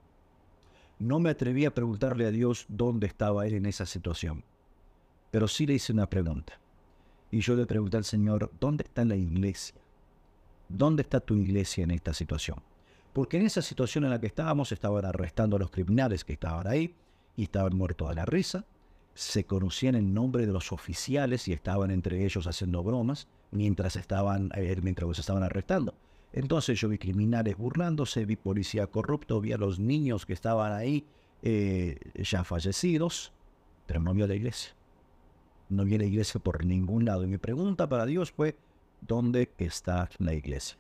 No 0.98 1.20
me 1.20 1.30
atreví 1.30 1.66
a 1.66 1.74
preguntarle 1.74 2.26
a 2.26 2.32
Dios 2.32 2.66
dónde 2.68 3.08
estaba 3.08 3.46
Él 3.46 3.54
en 3.54 3.66
esa 3.66 3.86
situación. 3.86 4.44
Pero 5.32 5.48
sí 5.48 5.66
le 5.66 5.76
hice 5.76 5.94
una 5.94 6.10
pregunta. 6.10 6.60
Y 7.32 7.42
yo 7.42 7.56
le 7.56 7.68
pregunté 7.68 7.98
al 7.98 8.06
Señor, 8.06 8.52
¿dónde 8.60 8.84
está 8.84 9.06
la 9.06 9.16
iglesia? 9.16 9.76
¿Dónde 10.68 11.04
está 11.04 11.20
tu 11.20 11.36
iglesia 11.36 11.84
en 11.84 11.92
esta 11.92 12.14
situación? 12.14 12.60
Porque 13.14 13.38
en 13.38 13.46
esa 13.46 13.62
situación 13.62 14.04
en 14.04 14.10
la 14.10 14.20
que 14.20 14.28
estábamos 14.28 14.72
estaban 14.72 15.06
arrestando 15.06 15.56
a 15.56 15.60
los 15.60 15.72
criminales 15.72 16.24
que 16.24 16.34
estaban 16.34 16.68
ahí 16.68 16.96
y 17.36 17.44
estaban 17.44 17.76
muertos 17.76 18.10
a 18.10 18.14
la 18.14 18.26
risa. 18.26 18.66
Se 19.14 19.46
conocían 19.46 19.96
el 19.96 20.14
nombre 20.14 20.46
de 20.46 20.54
los 20.54 20.72
oficiales 20.72 21.48
y 21.48 21.54
estaban 21.54 21.92
entre 21.92 22.26
ellos 22.26 22.48
haciendo 22.48 22.84
bromas 22.84 23.28
mientras 23.52 23.96
estaban, 23.96 24.52
eh, 24.56 24.76
mientras 24.82 25.08
los 25.08 25.20
estaban 25.20 25.44
arrestando. 25.44 25.94
Entonces 26.32 26.80
yo 26.80 26.90
vi 26.90 26.98
criminales 26.98 27.58
burlándose, 27.58 28.26
vi 28.26 28.36
policía 28.36 28.88
corrupto, 28.88 29.42
vi 29.42 29.54
a 29.54 29.58
los 29.58 29.80
niños 29.80 30.26
que 30.26 30.34
estaban 30.34 30.72
ahí 30.74 31.06
eh, 31.42 31.98
ya 32.16 32.44
fallecidos, 32.44 33.34
pero 33.86 34.00
no 34.00 34.14
vi 34.14 34.22
a 34.22 34.28
la 34.28 34.36
iglesia. 34.36 34.74
no 35.70 35.86
vi 35.86 35.98
la 35.98 36.06
iglesia 36.06 36.40
por 36.40 36.66
ningún 36.66 37.06
lado. 37.06 37.24
Y 37.24 37.28
mi 37.28 37.38
pregunta 37.38 37.88
para 37.88 38.06
Dios 38.06 38.32
fue, 38.32 38.56
¿dónde 39.02 39.50
está 39.58 40.10
la 40.18 40.34
iglesia? 40.34 40.78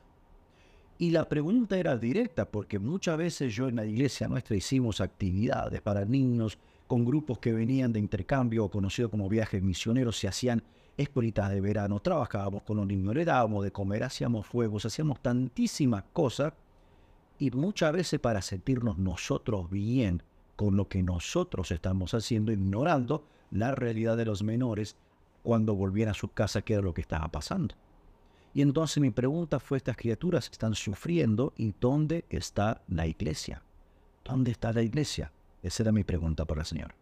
Y 0.98 1.12
la 1.12 1.30
pregunta 1.30 1.78
era 1.78 1.98
directa, 1.98 2.46
porque 2.50 2.78
muchas 2.78 3.18
veces 3.18 3.56
yo 3.56 3.70
en 3.70 3.78
la 3.78 3.86
iglesia 3.86 4.28
nuestra 4.28 4.56
hicimos 4.56 5.00
actividades 5.00 5.82
para 5.82 6.04
niños 6.06 6.58
con 6.88 7.06
grupos 7.06 7.40
que 7.40 7.54
venían 7.54 7.94
de 7.94 8.00
intercambio, 8.00 8.68
conocido 8.68 9.10
como 9.10 9.30
viajes 9.30 9.62
misioneros, 9.64 10.20
se 10.20 10.28
hacían 10.28 10.62
escuelitas 11.02 11.50
de 11.50 11.62
verano, 11.62 12.00
trabajábamos 12.00 12.64
con 12.64 12.78
los 12.78 12.88
niños, 12.88 13.16
le 13.16 13.26
dábamos 13.26 13.64
de 13.64 13.72
comer, 13.72 14.04
hacíamos 14.04 14.46
fuegos, 14.46 14.86
hacíamos 14.86 15.22
tantísimas 15.22 16.04
cosas, 16.14 16.54
y 17.38 17.52
muchas 17.52 17.94
veces 17.94 18.20
para 18.20 18.42
sentirnos 18.42 18.98
nosotros 18.98 19.70
bien 19.70 20.22
con 20.58 20.76
lo 20.76 20.90
que 20.90 21.02
nosotros 21.02 21.72
estamos 21.72 22.14
haciendo, 22.14 22.52
ignorando 22.52 23.24
la 23.50 23.74
realidad 23.74 24.18
de 24.18 24.26
los 24.26 24.44
menores 24.44 24.98
cuando 25.42 25.74
volvían 25.74 26.10
a 26.10 26.14
su 26.14 26.28
casa, 26.28 26.62
qué 26.62 26.74
era 26.74 26.82
lo 26.82 26.94
que 26.94 27.02
estaba 27.02 27.30
pasando. 27.30 27.76
Y 28.54 28.62
entonces 28.62 29.00
mi 29.00 29.12
pregunta 29.12 29.60
fue, 29.60 29.78
estas 29.78 29.96
criaturas 29.96 30.50
están 30.52 30.76
sufriendo 30.76 31.54
y 31.56 31.74
¿dónde 31.80 32.26
está 32.30 32.82
la 32.90 33.08
iglesia? 33.08 33.64
¿Dónde 34.26 34.52
está 34.52 34.74
la 34.74 34.82
iglesia? 34.82 35.32
Esa 35.64 35.84
era 35.84 35.94
mi 35.94 36.04
pregunta 36.04 36.44
para 36.46 36.62
el 36.62 36.68
Señor. 36.68 36.94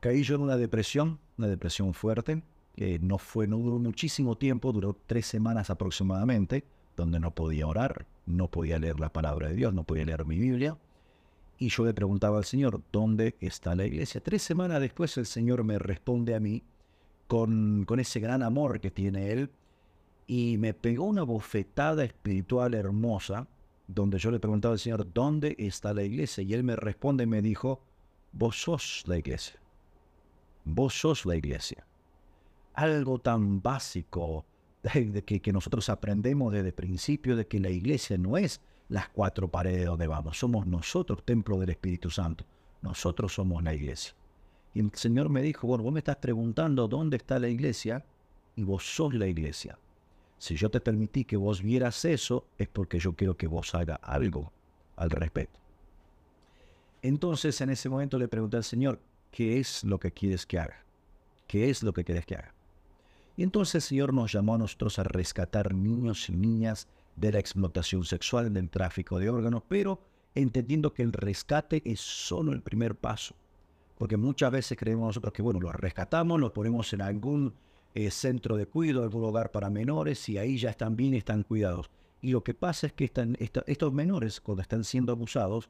Caí 0.00 0.22
yo 0.22 0.36
en 0.36 0.40
una 0.40 0.56
depresión, 0.56 1.18
una 1.36 1.48
depresión 1.48 1.92
fuerte, 1.92 2.42
no 2.76 3.18
fue, 3.18 3.46
no 3.46 3.58
duró 3.58 3.78
muchísimo 3.78 4.36
tiempo, 4.36 4.72
duró 4.72 4.96
tres 5.06 5.26
semanas 5.26 5.70
aproximadamente, 5.70 6.64
donde 6.96 7.20
no 7.20 7.34
podía 7.34 7.66
orar, 7.66 8.06
no 8.26 8.48
podía 8.48 8.78
leer 8.78 9.00
la 9.00 9.12
palabra 9.12 9.48
de 9.48 9.54
Dios, 9.54 9.74
no 9.74 9.84
podía 9.84 10.04
leer 10.04 10.24
mi 10.24 10.38
Biblia. 10.38 10.76
Y 11.58 11.68
yo 11.68 11.84
le 11.84 11.94
preguntaba 11.94 12.38
al 12.38 12.44
Señor, 12.44 12.80
¿dónde 12.90 13.36
está 13.40 13.74
la 13.74 13.86
iglesia? 13.86 14.20
Tres 14.20 14.42
semanas 14.42 14.80
después 14.80 15.16
el 15.16 15.26
Señor 15.26 15.64
me 15.64 15.78
responde 15.78 16.34
a 16.34 16.40
mí 16.40 16.62
con, 17.28 17.84
con 17.86 18.00
ese 18.00 18.20
gran 18.20 18.42
amor 18.42 18.80
que 18.80 18.90
tiene 18.90 19.30
Él 19.32 19.50
y 20.26 20.56
me 20.58 20.74
pegó 20.74 21.04
una 21.04 21.22
bofetada 21.22 22.04
espiritual 22.04 22.74
hermosa, 22.74 23.46
donde 23.86 24.18
yo 24.18 24.30
le 24.30 24.40
preguntaba 24.40 24.72
al 24.74 24.80
Señor, 24.80 25.12
¿dónde 25.12 25.54
está 25.58 25.92
la 25.92 26.02
iglesia? 26.02 26.42
Y 26.42 26.54
Él 26.54 26.64
me 26.64 26.74
responde 26.74 27.24
y 27.24 27.26
me 27.26 27.42
dijo, 27.42 27.80
vos 28.32 28.60
sos 28.60 29.04
la 29.06 29.18
iglesia. 29.18 29.60
Vos 30.64 30.94
sos 30.94 31.26
la 31.26 31.36
iglesia. 31.36 31.84
Algo 32.74 33.18
tan 33.18 33.60
básico 33.62 34.44
de, 34.82 35.22
que, 35.24 35.52
nosotros 35.52 35.88
aprendemos 35.88 36.52
desde 36.52 36.68
el 36.68 36.74
principio 36.74 37.36
de 37.36 37.46
que 37.46 37.60
la 37.60 37.70
iglesia 37.70 38.18
no 38.18 38.36
es 38.36 38.60
las 38.88 39.08
cuatro 39.08 39.48
paredes 39.48 39.86
donde 39.86 40.06
vamos. 40.06 40.38
Somos 40.38 40.66
nosotros, 40.66 41.24
templo 41.24 41.58
del 41.58 41.70
Espíritu 41.70 42.10
Santo. 42.10 42.44
Nosotros 42.82 43.34
somos 43.34 43.62
la 43.62 43.74
iglesia. 43.74 44.14
Y 44.74 44.80
el 44.80 44.90
Señor 44.94 45.28
me 45.28 45.42
dijo, 45.42 45.66
bueno, 45.66 45.84
vos 45.84 45.92
me 45.92 46.00
estás 46.00 46.16
preguntando 46.16 46.88
dónde 46.88 47.16
está 47.16 47.38
la 47.38 47.48
iglesia 47.48 48.04
y 48.56 48.64
vos 48.64 48.84
sos 48.84 49.14
la 49.14 49.26
iglesia. 49.26 49.78
Si 50.38 50.56
yo 50.56 50.70
te 50.70 50.80
permití 50.80 51.24
que 51.24 51.36
vos 51.36 51.62
vieras 51.62 52.04
eso, 52.04 52.46
es 52.58 52.68
porque 52.68 52.98
yo 52.98 53.12
quiero 53.14 53.36
que 53.36 53.46
vos 53.46 53.74
haga 53.74 53.96
algo 53.96 54.50
al 54.96 55.10
respecto. 55.10 55.60
Entonces 57.02 57.60
en 57.60 57.70
ese 57.70 57.88
momento 57.88 58.18
le 58.18 58.28
pregunté 58.28 58.56
al 58.56 58.64
Señor, 58.64 59.00
¿qué 59.30 59.58
es 59.58 59.84
lo 59.84 60.00
que 60.00 60.10
quieres 60.10 60.46
que 60.46 60.58
haga? 60.58 60.84
¿Qué 61.46 61.70
es 61.70 61.82
lo 61.82 61.92
que 61.92 62.04
quieres 62.04 62.26
que 62.26 62.36
haga? 62.36 62.54
Y 63.36 63.42
entonces 63.42 63.76
el 63.76 63.82
Señor 63.82 64.14
nos 64.14 64.32
llamó 64.32 64.54
a 64.54 64.58
nosotros 64.58 64.98
a 64.98 65.04
rescatar 65.04 65.74
niños 65.74 66.28
y 66.28 66.32
niñas 66.32 66.88
de 67.16 67.32
la 67.32 67.38
explotación 67.38 68.04
sexual, 68.04 68.52
del 68.52 68.70
tráfico 68.70 69.18
de 69.18 69.30
órganos, 69.30 69.62
pero 69.68 70.00
entendiendo 70.34 70.92
que 70.92 71.02
el 71.02 71.12
rescate 71.12 71.82
es 71.84 72.00
solo 72.00 72.52
el 72.52 72.62
primer 72.62 72.94
paso. 72.94 73.34
Porque 73.98 74.16
muchas 74.16 74.50
veces 74.50 74.78
creemos 74.78 75.06
nosotros 75.06 75.32
que, 75.32 75.42
bueno, 75.42 75.60
los 75.60 75.74
rescatamos, 75.74 76.40
los 76.40 76.52
ponemos 76.52 76.92
en 76.92 77.02
algún 77.02 77.54
eh, 77.94 78.10
centro 78.10 78.56
de 78.56 78.66
cuidado, 78.66 79.04
algún 79.04 79.24
hogar 79.24 79.50
para 79.50 79.70
menores, 79.70 80.28
y 80.28 80.38
ahí 80.38 80.58
ya 80.58 80.70
están 80.70 80.96
bien, 80.96 81.14
están 81.14 81.42
cuidados. 81.42 81.90
Y 82.20 82.32
lo 82.32 82.42
que 82.42 82.54
pasa 82.54 82.86
es 82.86 82.92
que 82.92 83.04
están, 83.04 83.36
estos 83.38 83.92
menores, 83.92 84.40
cuando 84.40 84.62
están 84.62 84.84
siendo 84.84 85.12
abusados, 85.12 85.68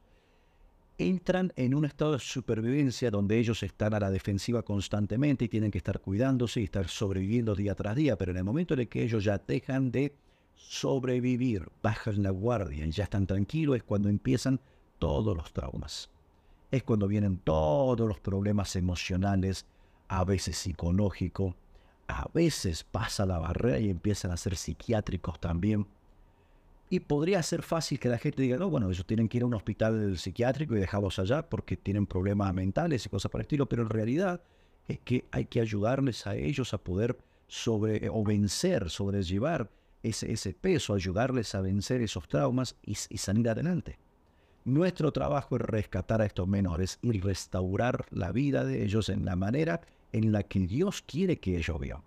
entran 0.99 1.52
en 1.56 1.75
un 1.75 1.84
estado 1.84 2.12
de 2.12 2.18
supervivencia 2.18 3.11
donde 3.11 3.38
ellos 3.38 3.62
están 3.62 3.94
a 3.94 4.00
la 4.00 4.11
defensiva 4.11 4.62
constantemente 4.62 5.44
y 5.44 5.49
tienen 5.49 5.70
que 5.70 5.78
estar 5.78 6.00
cuidándose 6.00 6.61
y 6.61 6.64
estar 6.64 6.88
sobreviviendo 6.88 7.54
día 7.54 7.75
tras 7.75 7.96
día, 7.96 8.16
pero 8.16 8.32
en 8.32 8.38
el 8.38 8.44
momento 8.44 8.75
en 8.75 8.87
que 8.87 9.02
ellos 9.02 9.25
ya 9.25 9.38
dejan 9.38 9.90
de 9.90 10.14
sobrevivir, 10.54 11.68
bajan 11.82 12.22
la 12.22 12.30
guardia 12.30 12.87
y 12.87 12.90
ya 12.90 13.04
están 13.04 13.26
tranquilos, 13.26 13.76
es 13.76 13.82
cuando 13.82 14.08
empiezan 14.08 14.61
todos 14.99 15.37
los 15.37 15.52
traumas. 15.52 16.11
Es 16.70 16.82
cuando 16.82 17.08
vienen 17.08 17.38
todos 17.38 18.08
los 18.08 18.20
problemas 18.20 18.76
emocionales, 18.76 19.66
a 20.08 20.25
veces 20.25 20.56
psicológicos, 20.56 21.54
a 22.08 22.28
veces 22.32 22.84
pasa 22.84 23.26
la 23.26 23.38
barrera 23.38 23.78
y 23.78 23.90
empiezan 23.90 24.30
a 24.30 24.37
ser 24.37 24.56
psiquiátricos 24.56 25.40
también. 25.40 25.87
Y 26.92 27.00
podría 27.00 27.42
ser 27.42 27.62
fácil 27.62 27.99
que 27.99 28.11
la 28.11 28.18
gente 28.18 28.42
diga, 28.42 28.58
no, 28.58 28.68
bueno, 28.68 28.90
ellos 28.90 29.06
tienen 29.06 29.26
que 29.26 29.38
ir 29.38 29.44
a 29.44 29.46
un 29.46 29.54
hospital 29.54 30.18
psiquiátrico 30.18 30.76
y 30.76 30.78
dejarlos 30.78 31.18
allá 31.18 31.49
porque 31.49 31.75
tienen 31.75 32.06
problemas 32.06 32.52
mentales 32.52 33.06
y 33.06 33.08
cosas 33.08 33.30
por 33.30 33.40
el 33.40 33.46
estilo, 33.46 33.66
pero 33.66 33.80
en 33.80 33.88
realidad 33.88 34.42
es 34.87 34.99
que 34.99 35.25
hay 35.30 35.46
que 35.46 35.62
ayudarles 35.62 36.26
a 36.26 36.37
ellos 36.37 36.75
a 36.75 36.84
poder 36.84 37.16
sobre 37.49 38.11
o 38.11 38.22
vencer, 38.22 38.90
sobrellevar 38.90 39.70
ese, 40.02 40.30
ese 40.32 40.52
peso, 40.52 40.92
ayudarles 40.92 41.54
a 41.54 41.62
vencer 41.62 42.02
esos 42.02 42.28
traumas 42.28 42.76
y, 42.84 42.90
y 43.08 43.16
salir 43.16 43.49
adelante. 43.49 43.99
Nuestro 44.66 45.12
trabajo 45.12 45.56
es 45.56 45.62
rescatar 45.62 46.20
a 46.20 46.26
estos 46.26 46.46
menores 46.46 46.99
y 47.00 47.18
restaurar 47.20 48.04
la 48.11 48.32
vida 48.32 48.66
de 48.66 48.84
ellos 48.84 49.08
en 49.08 49.25
la 49.25 49.34
manera 49.34 49.80
en 50.12 50.30
la 50.30 50.42
que 50.42 50.61
Dios 50.61 51.00
quiere 51.00 51.38
que 51.38 51.56
ellos 51.56 51.80
vivan. 51.80 52.02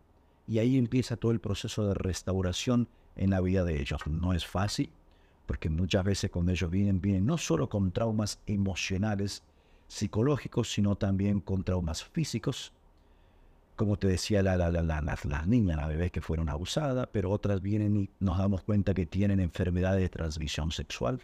Y 0.48 0.60
ahí 0.60 0.78
empieza 0.78 1.18
todo 1.18 1.32
el 1.32 1.40
proceso 1.40 1.88
de 1.88 1.96
restauración 1.96 2.88
en 3.16 3.30
la 3.30 3.42
vida 3.42 3.64
de 3.64 3.80
ellos. 3.80 4.06
No 4.08 4.34
es 4.34 4.46
fácil, 4.46 4.92
porque 5.46 5.70
muchas 5.70 6.04
veces 6.04 6.32
cuando 6.32 6.52
ellos 6.52 6.70
vienen, 6.70 7.02
vienen 7.02 7.26
no 7.26 7.38
solo 7.38 7.70
con 7.70 7.92
traumas 7.92 8.40
emocionales, 8.46 9.44
psicológicos, 9.88 10.72
sino 10.72 10.96
también 10.96 11.40
con 11.40 11.64
traumas 11.64 12.04
físicos. 12.04 12.74
Como 13.76 13.98
te 13.98 14.08
decía, 14.08 14.42
la, 14.42 14.56
la, 14.58 14.70
la, 14.72 15.02
las 15.02 15.48
niñas, 15.48 15.78
las 15.78 15.90
bebés 15.90 16.12
que 16.12 16.22
fueron 16.22 16.50
abusadas, 16.50 17.10
pero 17.12 17.30
otras 17.30 17.62
vienen 17.62 17.96
y 17.98 18.10
nos 18.20 18.38
damos 18.38 18.64
cuenta 18.64 18.94
que 18.94 19.06
tienen 19.06 19.40
enfermedades 19.40 20.02
de 20.02 20.10
transmisión 20.10 20.72
sexual. 20.72 21.22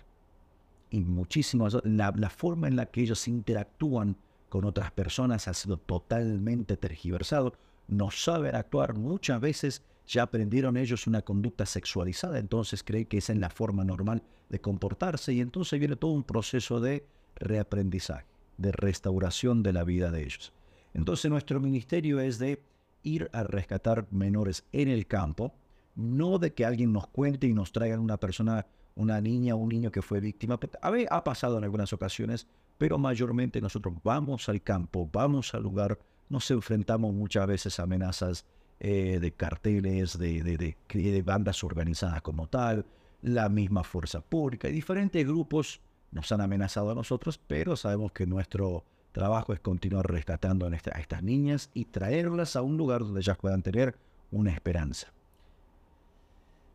Y 0.90 1.00
muchísimas, 1.02 1.78
la 1.84 2.30
forma 2.30 2.68
en 2.68 2.76
la 2.76 2.86
que 2.88 3.02
ellos 3.02 3.28
interactúan 3.28 4.18
con 4.50 4.66
otras 4.66 4.92
personas 4.92 5.48
ha 5.48 5.54
sido 5.54 5.78
totalmente 5.78 6.76
tergiversado. 6.76 7.54
No 7.88 8.12
saben 8.12 8.54
actuar 8.54 8.96
muchas 8.96 9.40
veces, 9.40 9.82
ya 10.08 10.24
aprendieron 10.24 10.77
ellos 10.77 11.08
una 11.08 11.22
conducta 11.22 11.65
sexualizada, 11.65 12.39
entonces 12.39 12.84
creen 12.84 13.05
que 13.05 13.17
esa 13.17 13.34
es 13.34 13.39
la 13.39 13.50
forma 13.50 13.84
normal 13.84 14.24
de 14.50 14.60
comportarse 14.60 15.34
y 15.34 15.41
entonces 15.41 15.79
viene 15.79 15.96
todo 15.96 16.12
un 16.12 16.24
proceso 16.24 16.79
de 16.79 17.05
reaprendizaje, 17.36 18.25
de 18.58 18.72
restauración 18.72 19.63
de 19.63 19.74
la 19.74 19.84
vida 19.84 20.12
de 20.12 20.24
ellos. 20.24 20.53
Entonces 20.93 21.31
nuestro 21.31 21.60
ministerio 21.60 22.20
es 22.20 22.38
de 22.39 22.62
ir 23.03 23.29
a 23.34 23.43
rescatar 23.43 24.08
menores 24.12 24.65
en 24.72 24.89
el 24.89 25.08
campo, 25.08 25.53
no 25.96 26.38
de 26.38 26.53
que 26.53 26.65
alguien 26.65 26.93
nos 26.93 27.08
cuente 27.08 27.48
y 27.48 27.53
nos 27.53 27.72
traigan 27.72 28.00
una 28.00 28.17
persona, 28.17 28.65
una 28.96 29.22
niña 29.22 29.55
o 29.55 29.58
un 29.58 29.70
niño 29.70 29.91
que 29.91 30.01
fue 30.01 30.20
víctima. 30.20 30.60
A 30.81 30.91
ha 31.10 31.24
pasado 31.24 31.58
en 31.58 31.63
algunas 31.63 31.93
ocasiones, 31.93 32.48
pero 32.77 32.98
mayormente 32.98 33.62
nosotros 33.62 33.96
vamos 34.03 34.50
al 34.50 34.62
campo, 34.62 35.10
vamos 35.12 35.53
al 35.53 35.63
lugar, 35.63 36.00
nos 36.29 36.50
enfrentamos 36.51 37.13
muchas 37.13 37.48
veces 37.48 37.79
a 37.79 37.84
amenazas 37.84 38.46
eh, 38.84 39.20
de 39.22 39.32
carteles, 39.32 40.18
de, 40.18 40.42
de, 40.42 41.22
bandas 41.22 41.64
organizadas 41.64 42.24
como 42.24 42.48
tal, 42.48 42.84
la 43.22 43.48
misma 43.48 43.84
fuerza 43.84 44.22
pública 44.22 44.70
y 44.70 44.72
diferentes 44.72 45.24
grupos 45.24 45.82
nos 46.10 46.32
han 46.32 46.42
amenazado 46.42 46.90
a 46.90 46.96
nosotros, 46.96 47.38
pero 47.38 47.76
sabemos 47.76 48.12
que 48.12 48.26
nuestro 48.26 48.84
trabajo 49.12 49.54
es 49.54 49.60
continuar 49.60 50.10
rescatando 50.10 50.66
a, 50.66 50.70
a 50.70 51.00
estas 51.00 51.22
niñas 51.22 51.70
y 51.76 51.86
traerlas 51.86 52.56
a 52.56 52.64
un 52.64 52.76
lugar 52.76 53.02
donde 53.02 53.20
ellas 53.20 53.38
puedan 53.38 53.62
tener 53.62 53.96
una 54.32 54.52
esperanza. 54.52 55.14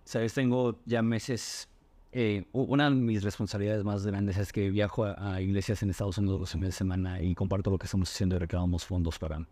Sabes, 0.04 0.32
tengo 0.32 0.78
ya 0.84 1.02
meses 1.02 1.68
eh, 2.12 2.44
una 2.52 2.88
de 2.88 2.94
mis 2.94 3.24
responsabilidades 3.24 3.82
más 3.82 4.06
grandes 4.06 4.36
es 4.36 4.52
que 4.52 4.70
viajo 4.70 5.04
a, 5.04 5.40
iglesias 5.40 5.82
en 5.82 5.90
Estados 5.90 6.18
Unidos 6.18 6.38
los 6.38 6.52
fines 6.52 6.68
de 6.68 6.72
semana 6.72 7.20
y 7.20 7.34
comparto 7.34 7.68
lo 7.72 7.78
que 7.78 7.86
estamos 7.86 8.10
haciendo 8.12 8.36
y 8.36 8.38
recaudamos 8.38 8.86
fondos 8.86 9.18
para, 9.18 9.44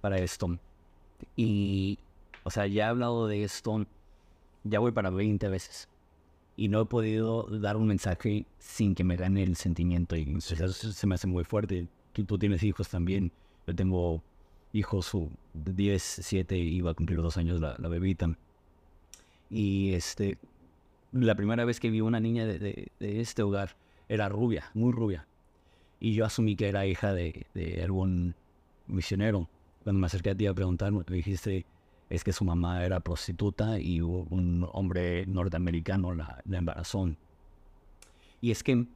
para 0.00 0.18
esto. 0.18 0.58
Y, 1.36 1.98
o 2.44 2.50
sea, 2.50 2.66
ya 2.66 2.86
he 2.86 2.88
hablado 2.88 3.26
de 3.26 3.44
esto, 3.44 3.86
ya 4.64 4.78
voy 4.78 4.92
para 4.92 5.10
20 5.10 5.48
veces. 5.48 5.88
Y 6.56 6.68
no 6.68 6.82
he 6.82 6.84
podido 6.86 7.44
dar 7.44 7.76
un 7.76 7.86
mensaje 7.86 8.44
sin 8.58 8.94
que 8.94 9.04
me 9.04 9.16
gane 9.16 9.42
el 9.42 9.56
sentimiento. 9.56 10.16
Y 10.16 10.40
se 10.40 11.06
me 11.06 11.14
hace 11.14 11.26
muy 11.26 11.44
fuerte. 11.44 11.88
Tú 12.12 12.38
tienes 12.38 12.62
hijos 12.62 12.88
también. 12.88 13.32
Yo 13.66 13.74
tengo 13.74 14.22
hijos, 14.72 15.10
10, 15.54 16.02
7, 16.22 16.56
iba 16.56 16.90
a 16.90 16.94
cumplir 16.94 17.22
dos 17.22 17.36
años 17.36 17.60
la, 17.60 17.76
la 17.78 17.88
bebita. 17.88 18.36
Y 19.50 19.94
este, 19.94 20.38
la 21.12 21.34
primera 21.34 21.64
vez 21.64 21.80
que 21.80 21.90
vi 21.90 22.00
una 22.00 22.20
niña 22.20 22.46
de, 22.46 22.90
este 23.00 23.42
hogar 23.42 23.76
era 24.08 24.28
rubia, 24.28 24.70
muy 24.74 24.92
rubia. 24.92 25.26
Y 25.98 26.14
yo 26.14 26.24
asumí 26.24 26.56
que 26.56 26.68
era 26.68 26.86
hija 26.86 27.12
de, 27.12 27.46
algún 27.82 28.34
misionero. 28.86 29.48
Cuando 29.82 30.00
me 30.00 30.06
acerqué 30.06 30.30
a 30.30 30.34
ti 30.34 30.46
a 30.46 30.54
preguntar, 30.54 30.92
me 30.92 31.02
dijiste, 31.08 31.66
es 32.08 32.24
que 32.24 32.32
su 32.32 32.44
mamá 32.44 32.84
era 32.84 33.00
prostituta 33.00 33.78
y 33.78 34.00
un 34.00 34.68
hombre 34.72 35.26
norteamericano 35.26 36.14
la, 36.14 36.42
la 36.44 36.58
embarazó. 36.58 37.08
Y 38.40 38.50
es 38.50 38.62
que 38.62 38.86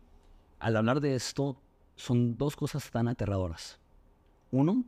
al 0.59 0.77
hablar 0.77 1.01
de 1.01 1.15
esto, 1.15 1.59
son 1.97 2.37
dos 2.37 2.57
cosas 2.57 2.91
tan 2.91 3.09
aterradoras. 3.09 3.79
Uno, 4.51 4.85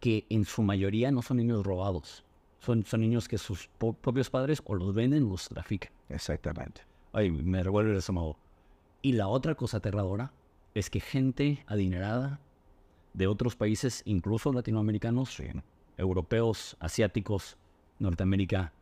que 0.00 0.26
en 0.28 0.44
su 0.44 0.62
mayoría 0.62 1.10
no 1.10 1.22
son 1.22 1.36
niños 1.38 1.64
robados. 1.64 2.24
Son, 2.58 2.84
son 2.84 3.00
niños 3.00 3.28
que 3.28 3.38
sus 3.38 3.68
propios 3.78 4.30
padres 4.30 4.62
o 4.64 4.74
los 4.74 4.94
venden 4.94 5.24
o 5.24 5.30
los 5.30 5.48
trafican. 5.48 5.92
Exactamente. 6.08 6.82
Ay, 7.12 7.30
me 7.30 7.62
revuelve 7.62 7.92
el 7.92 7.98
estómago. 7.98 8.36
Y 9.02 9.12
la 9.12 9.28
otra 9.28 9.54
cosa 9.54 9.78
aterradora 9.78 10.32
es 10.74 10.90
que 10.90 11.00
gente 11.00 11.64
adinerada 11.66 12.40
de 13.14 13.26
otros 13.26 13.56
países, 13.56 14.02
incluso 14.04 14.52
latinoamericanos, 14.52 15.36
europeos, 15.96 16.76
asiáticos, 16.80 17.56
Norteamérica, 17.98 18.72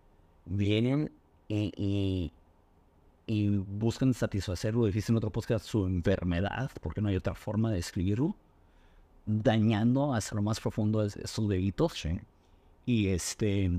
vienen 0.47 1.11
y, 1.49 2.33
y, 3.27 3.49
buscan 3.49 4.15
satisfacer, 4.15 4.75
lo 4.75 4.87
dijiste 4.87 5.13
en 5.13 5.17
otro 5.17 5.31
podcast, 5.31 5.67
su 5.67 5.87
enfermedad, 5.87 6.71
porque 6.81 7.01
no 7.01 7.09
hay 7.09 7.17
otra 7.17 7.35
forma 7.35 7.71
de 7.71 7.77
describirlo, 7.77 8.35
dañando 9.27 10.15
hasta 10.15 10.35
lo 10.35 10.43
más 10.43 10.61
profundo 10.61 11.03
de 11.03 11.27
sus 11.27 11.49
deditos. 11.49 12.07
Y 12.87 13.09
este 13.09 13.71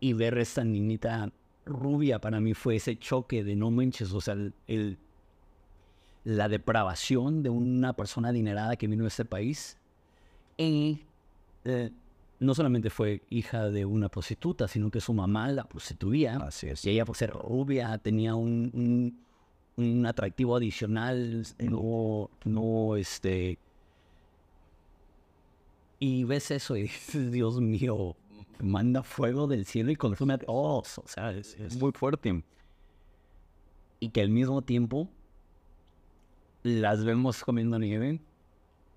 y 0.00 0.14
ver 0.14 0.38
esta 0.38 0.64
niñita 0.64 1.30
rubia 1.66 2.20
para 2.20 2.40
mí 2.40 2.54
fue 2.54 2.76
ese 2.76 2.98
choque 2.98 3.44
de 3.44 3.54
no 3.54 3.70
manches, 3.70 4.12
o 4.12 4.20
sea, 4.20 4.34
el 4.66 4.98
la 6.24 6.48
depravación 6.48 7.42
de 7.42 7.50
una 7.50 7.94
persona 7.94 8.28
adinerada 8.28 8.76
que 8.76 8.86
vino 8.86 9.04
a 9.04 9.08
este 9.08 9.24
país. 9.24 9.78
Y 10.56 11.00
eh, 11.64 11.90
no 12.38 12.54
solamente 12.54 12.90
fue 12.90 13.22
hija 13.30 13.70
de 13.70 13.84
una 13.84 14.08
prostituta, 14.08 14.68
sino 14.68 14.90
que 14.90 15.00
su 15.00 15.14
mamá 15.14 15.50
la 15.50 15.64
prostituía. 15.64 16.36
Así 16.36 16.68
es. 16.68 16.84
Y 16.84 16.90
ella, 16.90 17.04
por 17.04 17.16
ser 17.16 17.30
rubia, 17.30 17.96
tenía 17.98 18.34
un, 18.34 19.18
un, 19.76 20.06
atractivo 20.06 20.56
adicional. 20.56 21.46
No, 21.58 22.30
no, 22.44 22.96
este. 22.96 23.58
Y 25.98 26.24
ves 26.24 26.50
eso 26.50 26.76
y 26.76 26.82
dices, 26.82 27.30
Dios 27.30 27.60
mío, 27.60 28.16
manda 28.58 29.02
fuego 29.02 29.46
del 29.46 29.66
cielo 29.66 29.90
y 29.90 29.96
consume 29.96 30.34
a 30.34 30.38
todos. 30.38 30.98
O 30.98 31.06
sea, 31.06 31.32
es, 31.32 31.58
es 31.58 31.76
muy 31.76 31.92
fuerte. 31.92 32.42
Y 34.00 34.08
que 34.08 34.22
al 34.22 34.30
mismo 34.30 34.62
tiempo 34.62 35.08
las 36.62 37.04
vemos 37.04 37.42
comiendo 37.44 37.78
nieve. 37.78 38.20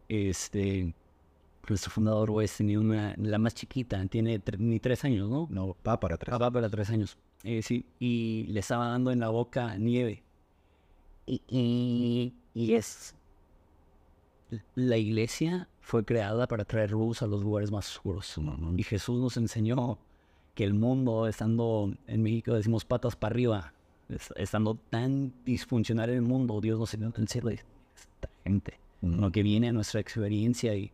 Este, 0.10 0.94
nuestro 1.68 1.92
fundador 1.92 2.30
Wes 2.32 2.58
tenía 2.58 2.80
una, 2.80 3.16
la 3.18 3.38
más 3.38 3.56
chiquita, 3.56 4.06
tiene 4.08 4.42
ni 4.58 4.80
tres 4.80 5.04
años, 5.06 5.30
¿no? 5.30 5.48
No, 5.50 5.76
va 5.88 6.00
para 6.00 6.18
tres. 6.18 6.40
Va 6.40 6.52
para 6.52 6.70
tres 6.70 6.90
años. 6.90 7.18
Eh, 7.44 7.62
sí, 7.62 7.86
y 8.00 8.46
le 8.50 8.60
estaba 8.60 8.90
dando 8.90 9.12
en 9.12 9.20
la 9.20 9.30
boca 9.30 9.78
nieve. 9.78 10.24
Y, 11.26 12.34
y, 12.54 12.74
es. 12.74 13.16
La 14.76 14.98
iglesia 14.98 15.68
fue 15.80 16.04
creada 16.04 16.48
para 16.48 16.66
traer 16.66 16.92
luz 16.92 17.22
a 17.22 17.28
los 17.28 17.42
lugares 17.42 17.72
más 17.72 17.90
oscuros. 17.90 18.36
Y 18.78 18.84
Jesús 18.84 19.20
nos 19.20 19.38
enseñó 19.38 19.98
que 20.54 20.64
el 20.64 20.74
mundo, 20.74 21.28
estando 21.28 21.94
en 22.08 22.22
México, 22.22 22.54
decimos 22.54 22.86
patas 22.86 23.16
para 23.16 23.34
arriba, 23.34 23.74
estando 24.36 24.76
tan 24.90 25.34
disfuncional 25.46 26.10
en 26.10 26.18
el 26.18 26.22
mundo, 26.22 26.60
Dios 26.62 26.80
nos 26.80 26.94
enseñó 26.94 27.14
en 27.16 27.28
cielo 27.28 27.50
esta 27.50 28.30
gente, 28.44 28.80
lo 29.02 29.32
que 29.32 29.44
viene 29.44 29.70
a 29.70 29.74
nuestra 29.74 30.00
experiencia 30.00 30.76
y, 30.76 30.92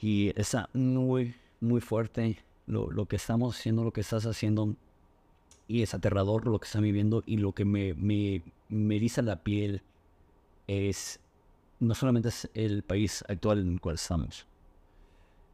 y 0.00 0.32
está 0.38 0.68
muy, 0.72 1.34
muy 1.60 1.80
fuerte 1.80 2.38
lo, 2.66 2.90
lo, 2.90 3.06
que 3.06 3.16
estamos 3.16 3.58
haciendo, 3.58 3.84
lo 3.84 3.92
que 3.92 4.00
estás 4.00 4.26
haciendo 4.26 4.74
y 5.66 5.82
es 5.82 5.94
aterrador 5.94 6.46
lo 6.46 6.58
que 6.58 6.66
están 6.66 6.82
viviendo 6.82 7.22
y 7.26 7.38
lo 7.38 7.52
que 7.52 7.64
me, 7.64 7.94
me, 7.94 8.42
me 8.68 8.96
eriza 8.96 9.22
la 9.22 9.42
piel 9.42 9.82
es 10.66 11.20
no 11.80 11.94
solamente 11.94 12.28
es 12.28 12.50
el 12.54 12.82
país 12.82 13.24
actual 13.28 13.60
en 13.60 13.72
el 13.74 13.80
cual 13.80 13.96
estamos. 13.96 14.46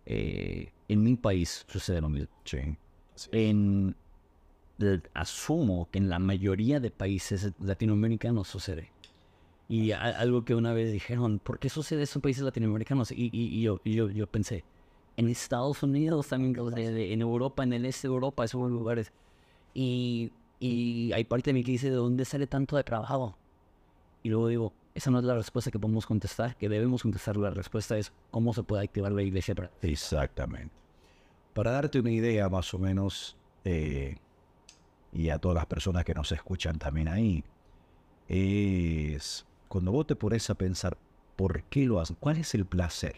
Eh, 0.07 0.73
en 0.88 1.03
mi 1.03 1.16
país 1.16 1.64
sucede 1.69 2.01
lo 2.01 2.09
mismo. 2.09 2.29
En 3.33 3.95
asumo 5.14 5.88
que 5.90 5.99
en 5.99 6.09
la 6.09 6.19
mayoría 6.19 6.81
de 6.81 6.90
países 6.90 7.53
latinoamericanos 7.61 8.49
sucede. 8.49 8.90
Y 9.69 9.93
algo 9.93 10.45
que 10.45 10.55
una 10.55 10.73
vez 10.73 10.93
dijeron, 10.93 11.38
¿por 11.38 11.59
qué 11.59 11.69
sucede 11.69 12.03
eso 12.03 12.19
en 12.19 12.23
países 12.23 12.43
latinoamericanos? 12.43 13.12
Y, 13.12 13.31
y, 13.33 13.62
yo, 13.62 13.81
yo, 13.85 14.11
yo, 14.11 14.27
pensé, 14.27 14.64
en 15.16 15.29
Estados 15.29 15.83
Unidos 15.83 16.27
también, 16.29 16.57
en 16.77 17.21
Europa, 17.21 17.62
en 17.62 17.73
el 17.73 17.87
este 17.87 18.09
de 18.09 18.14
Europa, 18.14 18.45
esos 18.45 18.69
lugares. 18.69 19.12
Y, 19.73 20.33
y 20.59 21.12
hay 21.12 21.25
parte 21.25 21.51
de 21.51 21.55
mí 21.55 21.62
que 21.62 21.73
dice, 21.73 21.88
¿de 21.88 21.97
dónde 21.97 22.25
sale 22.25 22.49
tanto 22.49 22.77
de 22.77 22.83
trabajo? 22.83 23.37
Y 24.23 24.29
luego 24.29 24.49
digo, 24.49 24.73
esa 24.95 25.11
no 25.11 25.19
es 25.19 25.25
la 25.25 25.35
respuesta 25.35 25.71
que 25.71 25.79
podemos 25.79 26.07
contestar, 26.07 26.57
que 26.57 26.69
debemos 26.69 27.03
contestar. 27.03 27.37
La 27.37 27.51
respuesta 27.51 27.97
es 27.97 28.12
cómo 28.31 28.53
se 28.53 28.62
puede 28.62 28.85
activar 28.85 29.12
la 29.12 29.23
iglesia. 29.23 29.55
Exactamente. 29.83 30.75
Para 31.55 31.71
darte 31.71 32.01
una 32.01 32.11
idea 32.11 32.49
más 32.49 32.75
o 32.75 32.79
menos, 32.79 33.37
eh, 33.64 34.16
y 35.12 35.31
a 35.31 35.38
todas 35.38 35.57
las 35.57 35.66
personas 35.66 36.05
que 36.05 36.14
nos 36.14 36.33
escuchan 36.33 36.79
también 36.79 37.09
ahí, 37.09 37.44
es 38.29 39.46
cuando 39.68 39.92
vos 39.92 40.07
te 40.07 40.16
pones 40.16 40.49
a 40.51 40.55
pensar, 40.55 40.96
¿por 41.37 41.62
qué 41.64 41.87
lo 41.87 42.01
haces? 42.01 42.16
¿Cuál 42.18 42.38
es 42.38 42.55
el 42.55 42.64
placer 42.64 43.16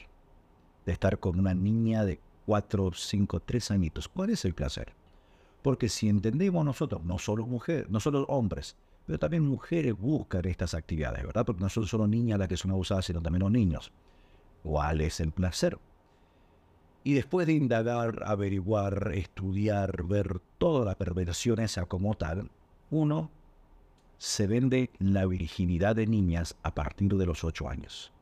de 0.87 0.93
estar 0.93 1.19
con 1.19 1.39
una 1.39 1.55
niña 1.55 2.05
de 2.05 2.21
4, 2.47 2.93
5, 2.95 3.41
3 3.41 3.71
añitos? 3.71 4.09
¿Cuál 4.09 4.31
es 4.31 4.45
el 4.45 4.55
placer? 4.55 4.93
Porque 5.63 5.89
si 5.89 6.09
entendemos 6.09 6.65
nosotros, 6.65 7.05
no 7.05 7.19
solo 7.19 7.47
mujeres, 7.47 7.89
no 7.89 8.01
solo 8.01 8.25
hombres, 8.25 8.77
pero 9.07 9.19
también 9.19 9.47
mujeres 9.47 9.97
buscan 9.99 10.45
estas 10.47 10.75
actividades, 10.75 11.25
¿verdad? 11.25 11.45
Porque 11.45 11.63
no 11.63 11.69
son 11.69 11.87
solo 11.87 12.07
niñas 12.07 12.39
las 12.39 12.49
que 12.49 12.57
son 12.57 12.71
abusadas, 12.71 13.05
sino 13.05 13.21
también 13.21 13.43
los 13.43 13.51
niños. 13.51 13.93
¿Cuál 14.63 15.01
es 15.01 15.21
el 15.21 15.33
placer? 15.33 15.79
Y 17.05 17.15
después 17.15 17.47
de 17.47 17.55
indagar, 17.55 18.23
averiguar, 18.25 19.13
estudiar, 19.15 20.05
ver 20.05 20.41
toda 20.59 20.85
la 20.85 20.95
perversión 20.95 21.59
esa 21.59 21.87
como 21.87 22.15
tal, 22.15 22.51
uno 22.91 23.31
se 24.19 24.47
vende 24.47 24.91
la 25.01 25.27
virginidad 25.27 25.97
de 25.97 26.07
niñas 26.07 26.57
a 26.63 26.75
partir 26.75 27.17
de 27.17 27.27
los 27.27 27.43
8 27.43 27.69
años. 27.69 28.13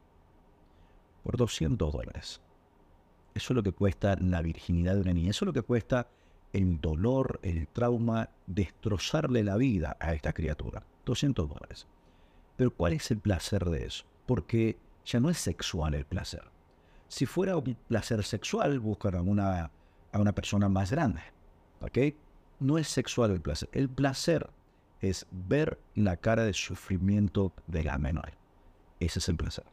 Por 1.23 1.37
200 1.37 1.93
dólares. 1.93 2.41
Eso 3.35 3.53
es 3.53 3.57
lo 3.57 3.63
que 3.63 3.73
cuesta 3.73 4.17
la 4.17 4.41
virginidad 4.41 4.95
de 4.95 5.03
una 5.03 5.13
niña. 5.13 5.31
Eso 5.31 5.45
es 5.45 5.49
lo 5.49 5.53
que 5.53 5.63
cuesta 5.63 6.09
el 6.55 6.81
dolor, 6.81 7.39
el 7.43 7.69
trauma, 7.69 8.31
destrozarle 8.47 9.45
la 9.45 9.57
vida 9.57 9.99
a 10.01 10.15
esta 10.15 10.33
criatura. 10.33 10.85
200 11.05 11.49
dólares. 11.49 11.87
Pero 12.57 12.75
¿cuál 12.75 12.95
es 12.95 13.11
el 13.11 13.19
placer 13.19 13.67
de 13.67 13.85
eso? 13.85 14.07
Porque 14.25 14.79
ya 15.05 15.21
no 15.21 15.29
es 15.29 15.37
sexual 15.37 15.95
el 15.95 16.07
placer 16.07 16.45
si 17.11 17.27
fuera 17.27 17.57
un 17.57 17.77
placer 17.89 18.23
sexual, 18.23 18.79
buscan 18.79 19.17
a 19.17 19.21
una, 19.21 19.73
a 20.13 20.19
una 20.19 20.33
persona 20.33 20.69
más 20.69 20.93
grande. 20.93 21.21
¿Ok? 21.81 21.99
No 22.61 22.79
es 22.79 22.87
sexual 22.87 23.33
el 23.33 23.41
placer. 23.41 23.69
El 23.73 23.89
placer 23.89 24.49
es 25.01 25.27
ver 25.33 25.81
la 25.97 26.17
cara 26.17 26.45
de 26.45 26.53
sufrimiento 26.53 27.53
de 27.67 27.83
la 27.83 27.99
menor. 27.99 28.31
Ese 29.01 29.19
es 29.19 29.29
el 29.29 29.37
placer. 29.37 29.65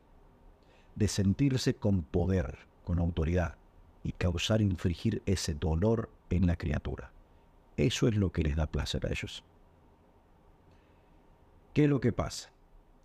De 0.96 1.08
sentirse 1.08 1.76
con 1.76 2.02
poder, 2.02 2.58
con 2.84 2.98
autoridad 2.98 3.56
y 4.04 4.14
causar, 4.14 4.64
infligir 4.64 5.22
ese 5.28 5.54
dolor 5.54 6.10
en 6.32 6.48
la 6.48 6.56
criatura. 6.56 7.12
Eso 7.76 8.08
es 8.08 8.16
lo 8.16 8.32
que 8.32 8.42
les 8.42 8.56
da 8.56 8.66
placer 8.66 9.06
a 9.06 9.10
ellos. 9.10 9.44
¿Qué 11.76 11.84
es 11.84 11.90
lo 11.90 12.02
que 12.02 12.12
pasa? 12.12 12.50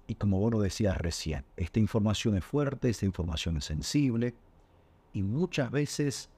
Y 0.06 0.16
como 0.16 0.40
vos 0.40 0.52
lo 0.52 0.60
decías 0.60 0.96
recién, 0.98 1.44
esta 1.56 1.78
información 1.78 2.36
es 2.36 2.44
fuerte, 2.44 2.90
esta 2.90 3.06
información 3.06 3.56
es 3.56 3.64
sensible 3.64 4.34
y 5.12 5.22
muchas 5.22 5.70
veces 5.70 6.28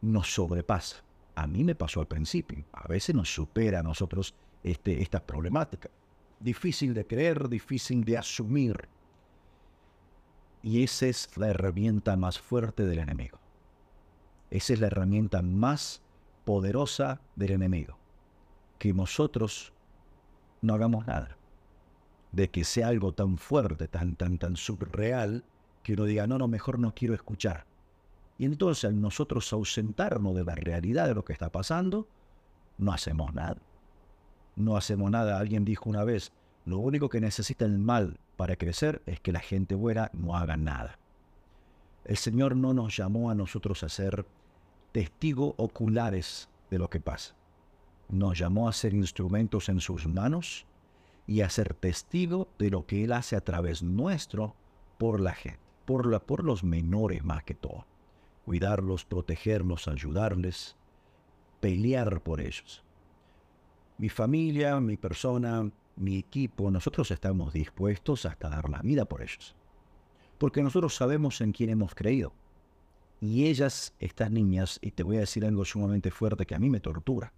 nos 0.00 0.32
sobrepasa. 0.34 0.96
A 1.34 1.46
mí 1.46 1.64
me 1.64 1.74
pasó 1.74 2.00
al 2.00 2.08
principio, 2.08 2.64
a 2.72 2.86
veces 2.88 3.14
nos 3.14 3.32
supera 3.32 3.80
a 3.80 3.82
nosotros 3.82 4.34
este, 4.62 5.02
esta 5.02 5.24
problemática. 5.24 5.90
Difícil 6.40 6.94
de 6.94 7.06
creer, 7.06 7.48
difícil 7.48 8.04
de 8.04 8.18
asumir. 8.18 8.88
Y 10.62 10.82
esa 10.82 11.06
es 11.06 11.36
la 11.36 11.48
herramienta 11.48 12.16
más 12.16 12.38
fuerte 12.38 12.84
del 12.84 12.98
enemigo. 12.98 13.38
Esa 14.50 14.72
es 14.74 14.80
la 14.80 14.88
herramienta 14.88 15.42
más 15.42 16.02
poderosa 16.44 17.20
del 17.36 17.52
enemigo. 17.52 17.96
Que 18.78 18.92
nosotros 18.92 19.72
no 20.60 20.74
hagamos 20.74 21.06
nada 21.06 21.36
de 22.32 22.50
que 22.50 22.64
sea 22.64 22.88
algo 22.88 23.12
tan 23.12 23.38
fuerte, 23.38 23.88
tan, 23.88 24.16
tan, 24.16 24.38
tan 24.38 24.56
surreal, 24.56 25.44
que 25.82 25.94
uno 25.94 26.04
diga, 26.04 26.26
no, 26.26 26.38
no, 26.38 26.48
mejor 26.48 26.78
no 26.78 26.94
quiero 26.94 27.14
escuchar. 27.14 27.66
Y 28.38 28.46
entonces 28.46 28.84
al 28.84 29.00
nosotros 29.00 29.52
ausentarnos 29.52 30.34
de 30.34 30.44
la 30.44 30.54
realidad 30.54 31.06
de 31.06 31.14
lo 31.14 31.24
que 31.24 31.32
está 31.32 31.50
pasando, 31.50 32.08
no 32.78 32.92
hacemos 32.92 33.34
nada. 33.34 33.58
No 34.56 34.76
hacemos 34.76 35.10
nada. 35.10 35.38
Alguien 35.38 35.64
dijo 35.64 35.88
una 35.88 36.04
vez, 36.04 36.32
lo 36.64 36.78
único 36.78 37.08
que 37.08 37.20
necesita 37.20 37.64
el 37.64 37.78
mal 37.78 38.18
para 38.36 38.56
crecer 38.56 39.02
es 39.06 39.20
que 39.20 39.32
la 39.32 39.40
gente 39.40 39.74
buena 39.74 40.10
no 40.12 40.36
haga 40.36 40.56
nada. 40.56 40.98
El 42.04 42.16
Señor 42.16 42.56
no 42.56 42.74
nos 42.74 42.96
llamó 42.96 43.30
a 43.30 43.34
nosotros 43.34 43.82
a 43.82 43.88
ser 43.88 44.26
testigos 44.92 45.54
oculares 45.56 46.48
de 46.70 46.78
lo 46.78 46.88
que 46.88 47.00
pasa. 47.00 47.34
Nos 48.08 48.38
llamó 48.38 48.68
a 48.68 48.72
ser 48.72 48.94
instrumentos 48.94 49.68
en 49.68 49.80
sus 49.80 50.06
manos 50.06 50.66
y 51.26 51.40
a 51.40 51.50
ser 51.50 51.74
testigo 51.74 52.48
de 52.58 52.70
lo 52.70 52.86
que 52.86 53.04
Él 53.04 53.12
hace 53.12 53.36
a 53.36 53.40
través 53.40 53.82
nuestro 53.82 54.54
por 54.98 55.20
la 55.20 55.32
gente, 55.32 55.60
por, 55.84 56.06
la, 56.06 56.20
por 56.20 56.44
los 56.44 56.64
menores 56.64 57.24
más 57.24 57.44
que 57.44 57.54
todo. 57.54 57.86
Cuidarlos, 58.44 59.04
protegerlos, 59.04 59.88
ayudarles, 59.88 60.76
pelear 61.60 62.22
por 62.22 62.40
ellos. 62.40 62.82
Mi 63.98 64.08
familia, 64.08 64.80
mi 64.80 64.96
persona, 64.96 65.70
mi 65.96 66.18
equipo, 66.18 66.70
nosotros 66.70 67.10
estamos 67.10 67.52
dispuestos 67.52 68.26
hasta 68.26 68.48
dar 68.48 68.68
la 68.68 68.82
vida 68.82 69.04
por 69.04 69.22
ellos. 69.22 69.54
Porque 70.38 70.62
nosotros 70.62 70.94
sabemos 70.94 71.40
en 71.40 71.52
quién 71.52 71.70
hemos 71.70 71.94
creído. 71.94 72.32
Y 73.20 73.46
ellas, 73.46 73.94
estas 74.00 74.32
niñas, 74.32 74.80
y 74.82 74.90
te 74.90 75.04
voy 75.04 75.18
a 75.18 75.20
decir 75.20 75.44
algo 75.44 75.64
sumamente 75.64 76.10
fuerte 76.10 76.46
que 76.46 76.56
a 76.56 76.58
mí 76.58 76.68
me 76.68 76.80
tortura. 76.80 77.32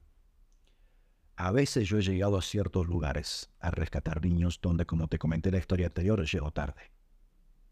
A 1.37 1.51
veces 1.51 1.89
yo 1.89 1.99
he 1.99 2.03
llegado 2.03 2.39
a 2.39 2.43
ciertos 2.43 2.87
lugares 2.87 3.51
a 3.61 3.71
rescatar 3.71 4.25
niños 4.25 4.61
donde, 4.63 4.87
como 4.87 5.09
te 5.09 5.19
comenté 5.19 5.49
en 5.49 5.55
la 5.55 5.61
historia 5.61 5.87
anterior, 5.87 6.25
llego 6.25 6.53
tarde. 6.53 6.93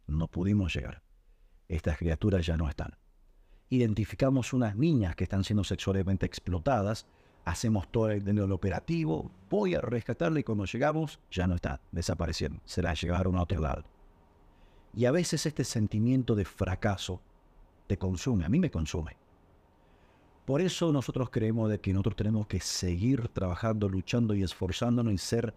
No 0.06 0.28
pudimos 0.28 0.74
llegar. 0.74 1.02
Estas 1.68 1.98
criaturas 1.98 2.44
ya 2.44 2.56
no 2.56 2.68
están. 2.68 2.96
Identificamos 3.68 4.52
unas 4.52 4.76
niñas 4.76 5.16
que 5.16 5.24
están 5.24 5.44
siendo 5.44 5.64
sexualmente 5.64 6.26
explotadas 6.26 7.06
hacemos 7.44 7.90
todo 7.90 8.10
el, 8.10 8.52
operativo, 8.52 9.30
voy 9.50 9.74
a 9.74 9.80
rescatarla 9.80 10.40
y 10.40 10.44
cuando 10.44 10.64
llegamos 10.64 11.18
ya 11.30 11.46
no 11.46 11.54
está, 11.54 11.80
desapareciendo, 11.90 12.60
se 12.64 12.82
la 12.82 12.94
llevaron 12.94 13.36
a 13.36 13.42
otro 13.42 13.60
lado. 13.60 13.84
Y 14.94 15.06
a 15.06 15.10
veces 15.10 15.46
este 15.46 15.64
sentimiento 15.64 16.34
de 16.34 16.44
fracaso 16.44 17.20
te 17.86 17.96
consume, 17.96 18.44
a 18.44 18.48
mí 18.48 18.60
me 18.60 18.70
consume. 18.70 19.16
Por 20.44 20.60
eso 20.60 20.92
nosotros 20.92 21.30
creemos 21.30 21.70
de 21.70 21.80
que 21.80 21.92
nosotros 21.92 22.16
tenemos 22.16 22.46
que 22.46 22.60
seguir 22.60 23.28
trabajando, 23.28 23.88
luchando 23.88 24.34
y 24.34 24.42
esforzándonos 24.42 25.14
y 25.14 25.18
ser 25.18 25.54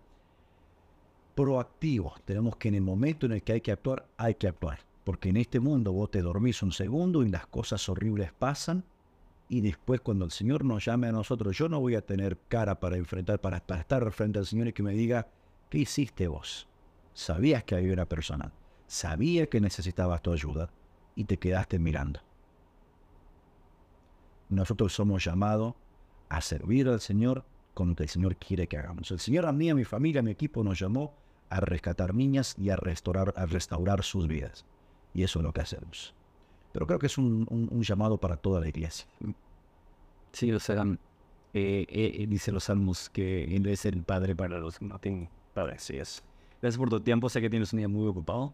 proactivos. 1.34 2.22
Tenemos 2.24 2.56
que 2.58 2.68
en 2.68 2.76
el 2.76 2.82
momento 2.82 3.26
en 3.26 3.34
el 3.34 3.44
que 3.44 3.54
hay 3.54 3.62
que 3.62 3.72
actuar, 3.72 4.08
hay 4.18 4.36
que 4.36 4.48
actuar. 4.48 4.80
Porque 5.04 5.30
en 5.30 5.38
este 5.38 5.60
mundo 5.60 5.92
vos 5.92 6.12
te 6.12 6.22
dormís 6.22 6.62
un 6.64 6.72
segundo 6.72 7.24
y 7.24 7.30
las 7.30 7.48
cosas 7.48 7.88
horribles 7.90 8.32
pasan 8.34 8.84
y 9.48 9.62
después 9.62 10.02
cuando 10.02 10.26
el 10.26 10.32
Señor 10.32 10.66
nos 10.66 10.86
llame 10.86 11.08
a 11.08 11.12
nosotros, 11.12 11.56
yo 11.56 11.70
no 11.70 11.80
voy 11.80 11.96
a 11.96 12.02
tener 12.02 12.38
cara 12.48 12.80
para 12.80 12.98
enfrentar, 12.98 13.40
para, 13.40 13.58
estar 13.58 14.12
frente 14.12 14.40
al 14.40 14.46
Señor 14.46 14.68
y 14.68 14.74
que 14.74 14.84
me 14.84 14.94
diga, 14.94 15.28
¿qué 15.70 15.80
hiciste 15.80 16.28
vos? 16.28 16.68
Sabías 17.14 17.64
que 17.64 17.76
había 17.76 17.94
una 17.94 18.08
persona, 18.08 18.52
sabía 18.88 19.48
que 19.48 19.62
necesitabas 19.62 20.22
tu 20.22 20.34
ayuda 20.34 20.70
y 21.16 21.26
te 21.26 21.38
quedaste 21.38 21.78
mirando. 21.78 22.22
Nosotros 24.50 24.94
somos 24.94 25.24
llamados 25.24 25.76
a 26.30 26.42
servir 26.42 26.88
al 26.88 27.00
Señor 27.00 27.46
con 27.74 27.90
lo 27.90 27.96
que 27.96 28.04
el 28.04 28.10
Señor 28.10 28.36
quiere 28.38 28.68
que 28.68 28.78
hagamos. 28.78 29.12
El 29.12 29.20
Señor 29.20 29.46
a 29.46 29.52
mí, 29.52 29.70
a 29.70 29.76
mi 29.76 29.84
familia, 29.84 30.22
a 30.22 30.24
mi 30.24 30.32
equipo 30.32 30.64
nos 30.64 30.80
llamó 30.80 31.14
a 31.50 31.60
rescatar 31.60 32.14
niñas 32.14 32.56
y 32.58 32.70
a 32.70 32.76
restaurar, 32.76 33.34
a 33.36 33.46
restaurar 33.46 34.04
sus 34.04 34.28
vidas. 34.28 34.66
Y 35.14 35.24
eso 35.24 35.40
es 35.40 35.44
lo 35.44 35.54
que 35.54 35.62
hacemos. 35.62 36.14
Pero 36.72 36.88
creo 36.88 37.00
que 37.00 37.08
es 37.08 37.18
un, 37.18 37.48
llamado 37.82 38.18
para 38.18 38.38
toda 38.38 38.60
la 38.60 38.68
iglesia. 38.68 39.06
Sí, 40.32 40.52
o 40.52 40.60
sea, 40.60 40.84
eh, 41.54 41.86
eh, 41.88 42.26
dice 42.28 42.52
los 42.52 42.66
salmos 42.66 43.10
que 43.10 43.44
Él 43.56 43.66
es 43.68 43.86
el 43.86 44.04
Padre 44.04 44.36
para 44.36 44.60
los 44.60 44.80
que 44.80 44.86
no 44.86 45.00
tienen 45.00 45.30
Padre. 45.54 45.80
Sí, 45.80 45.98
es. 45.98 46.24
Gracias 46.62 46.78
por 46.78 46.90
tu 46.90 47.00
tiempo, 47.00 47.30
sé 47.30 47.40
que 47.42 47.50
tienes 47.50 47.72
un 47.72 47.78
día 47.78 47.88
muy 47.88 48.08
ocupado. 48.08 48.52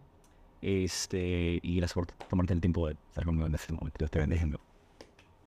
Este, 0.62 1.60
y 1.63 1.77
gracias 1.77 1.95
por 1.95 2.06
tomarte 2.06 2.54
el 2.54 2.62
tiempo 2.62 2.88
de 2.88 2.93
estar 3.10 3.25
conmigo 3.25 3.47
en 3.47 3.56
este 3.56 3.73
momento. 3.73 3.97
Dios 3.97 4.12
te 4.12 4.19
bendiga. 4.19 4.60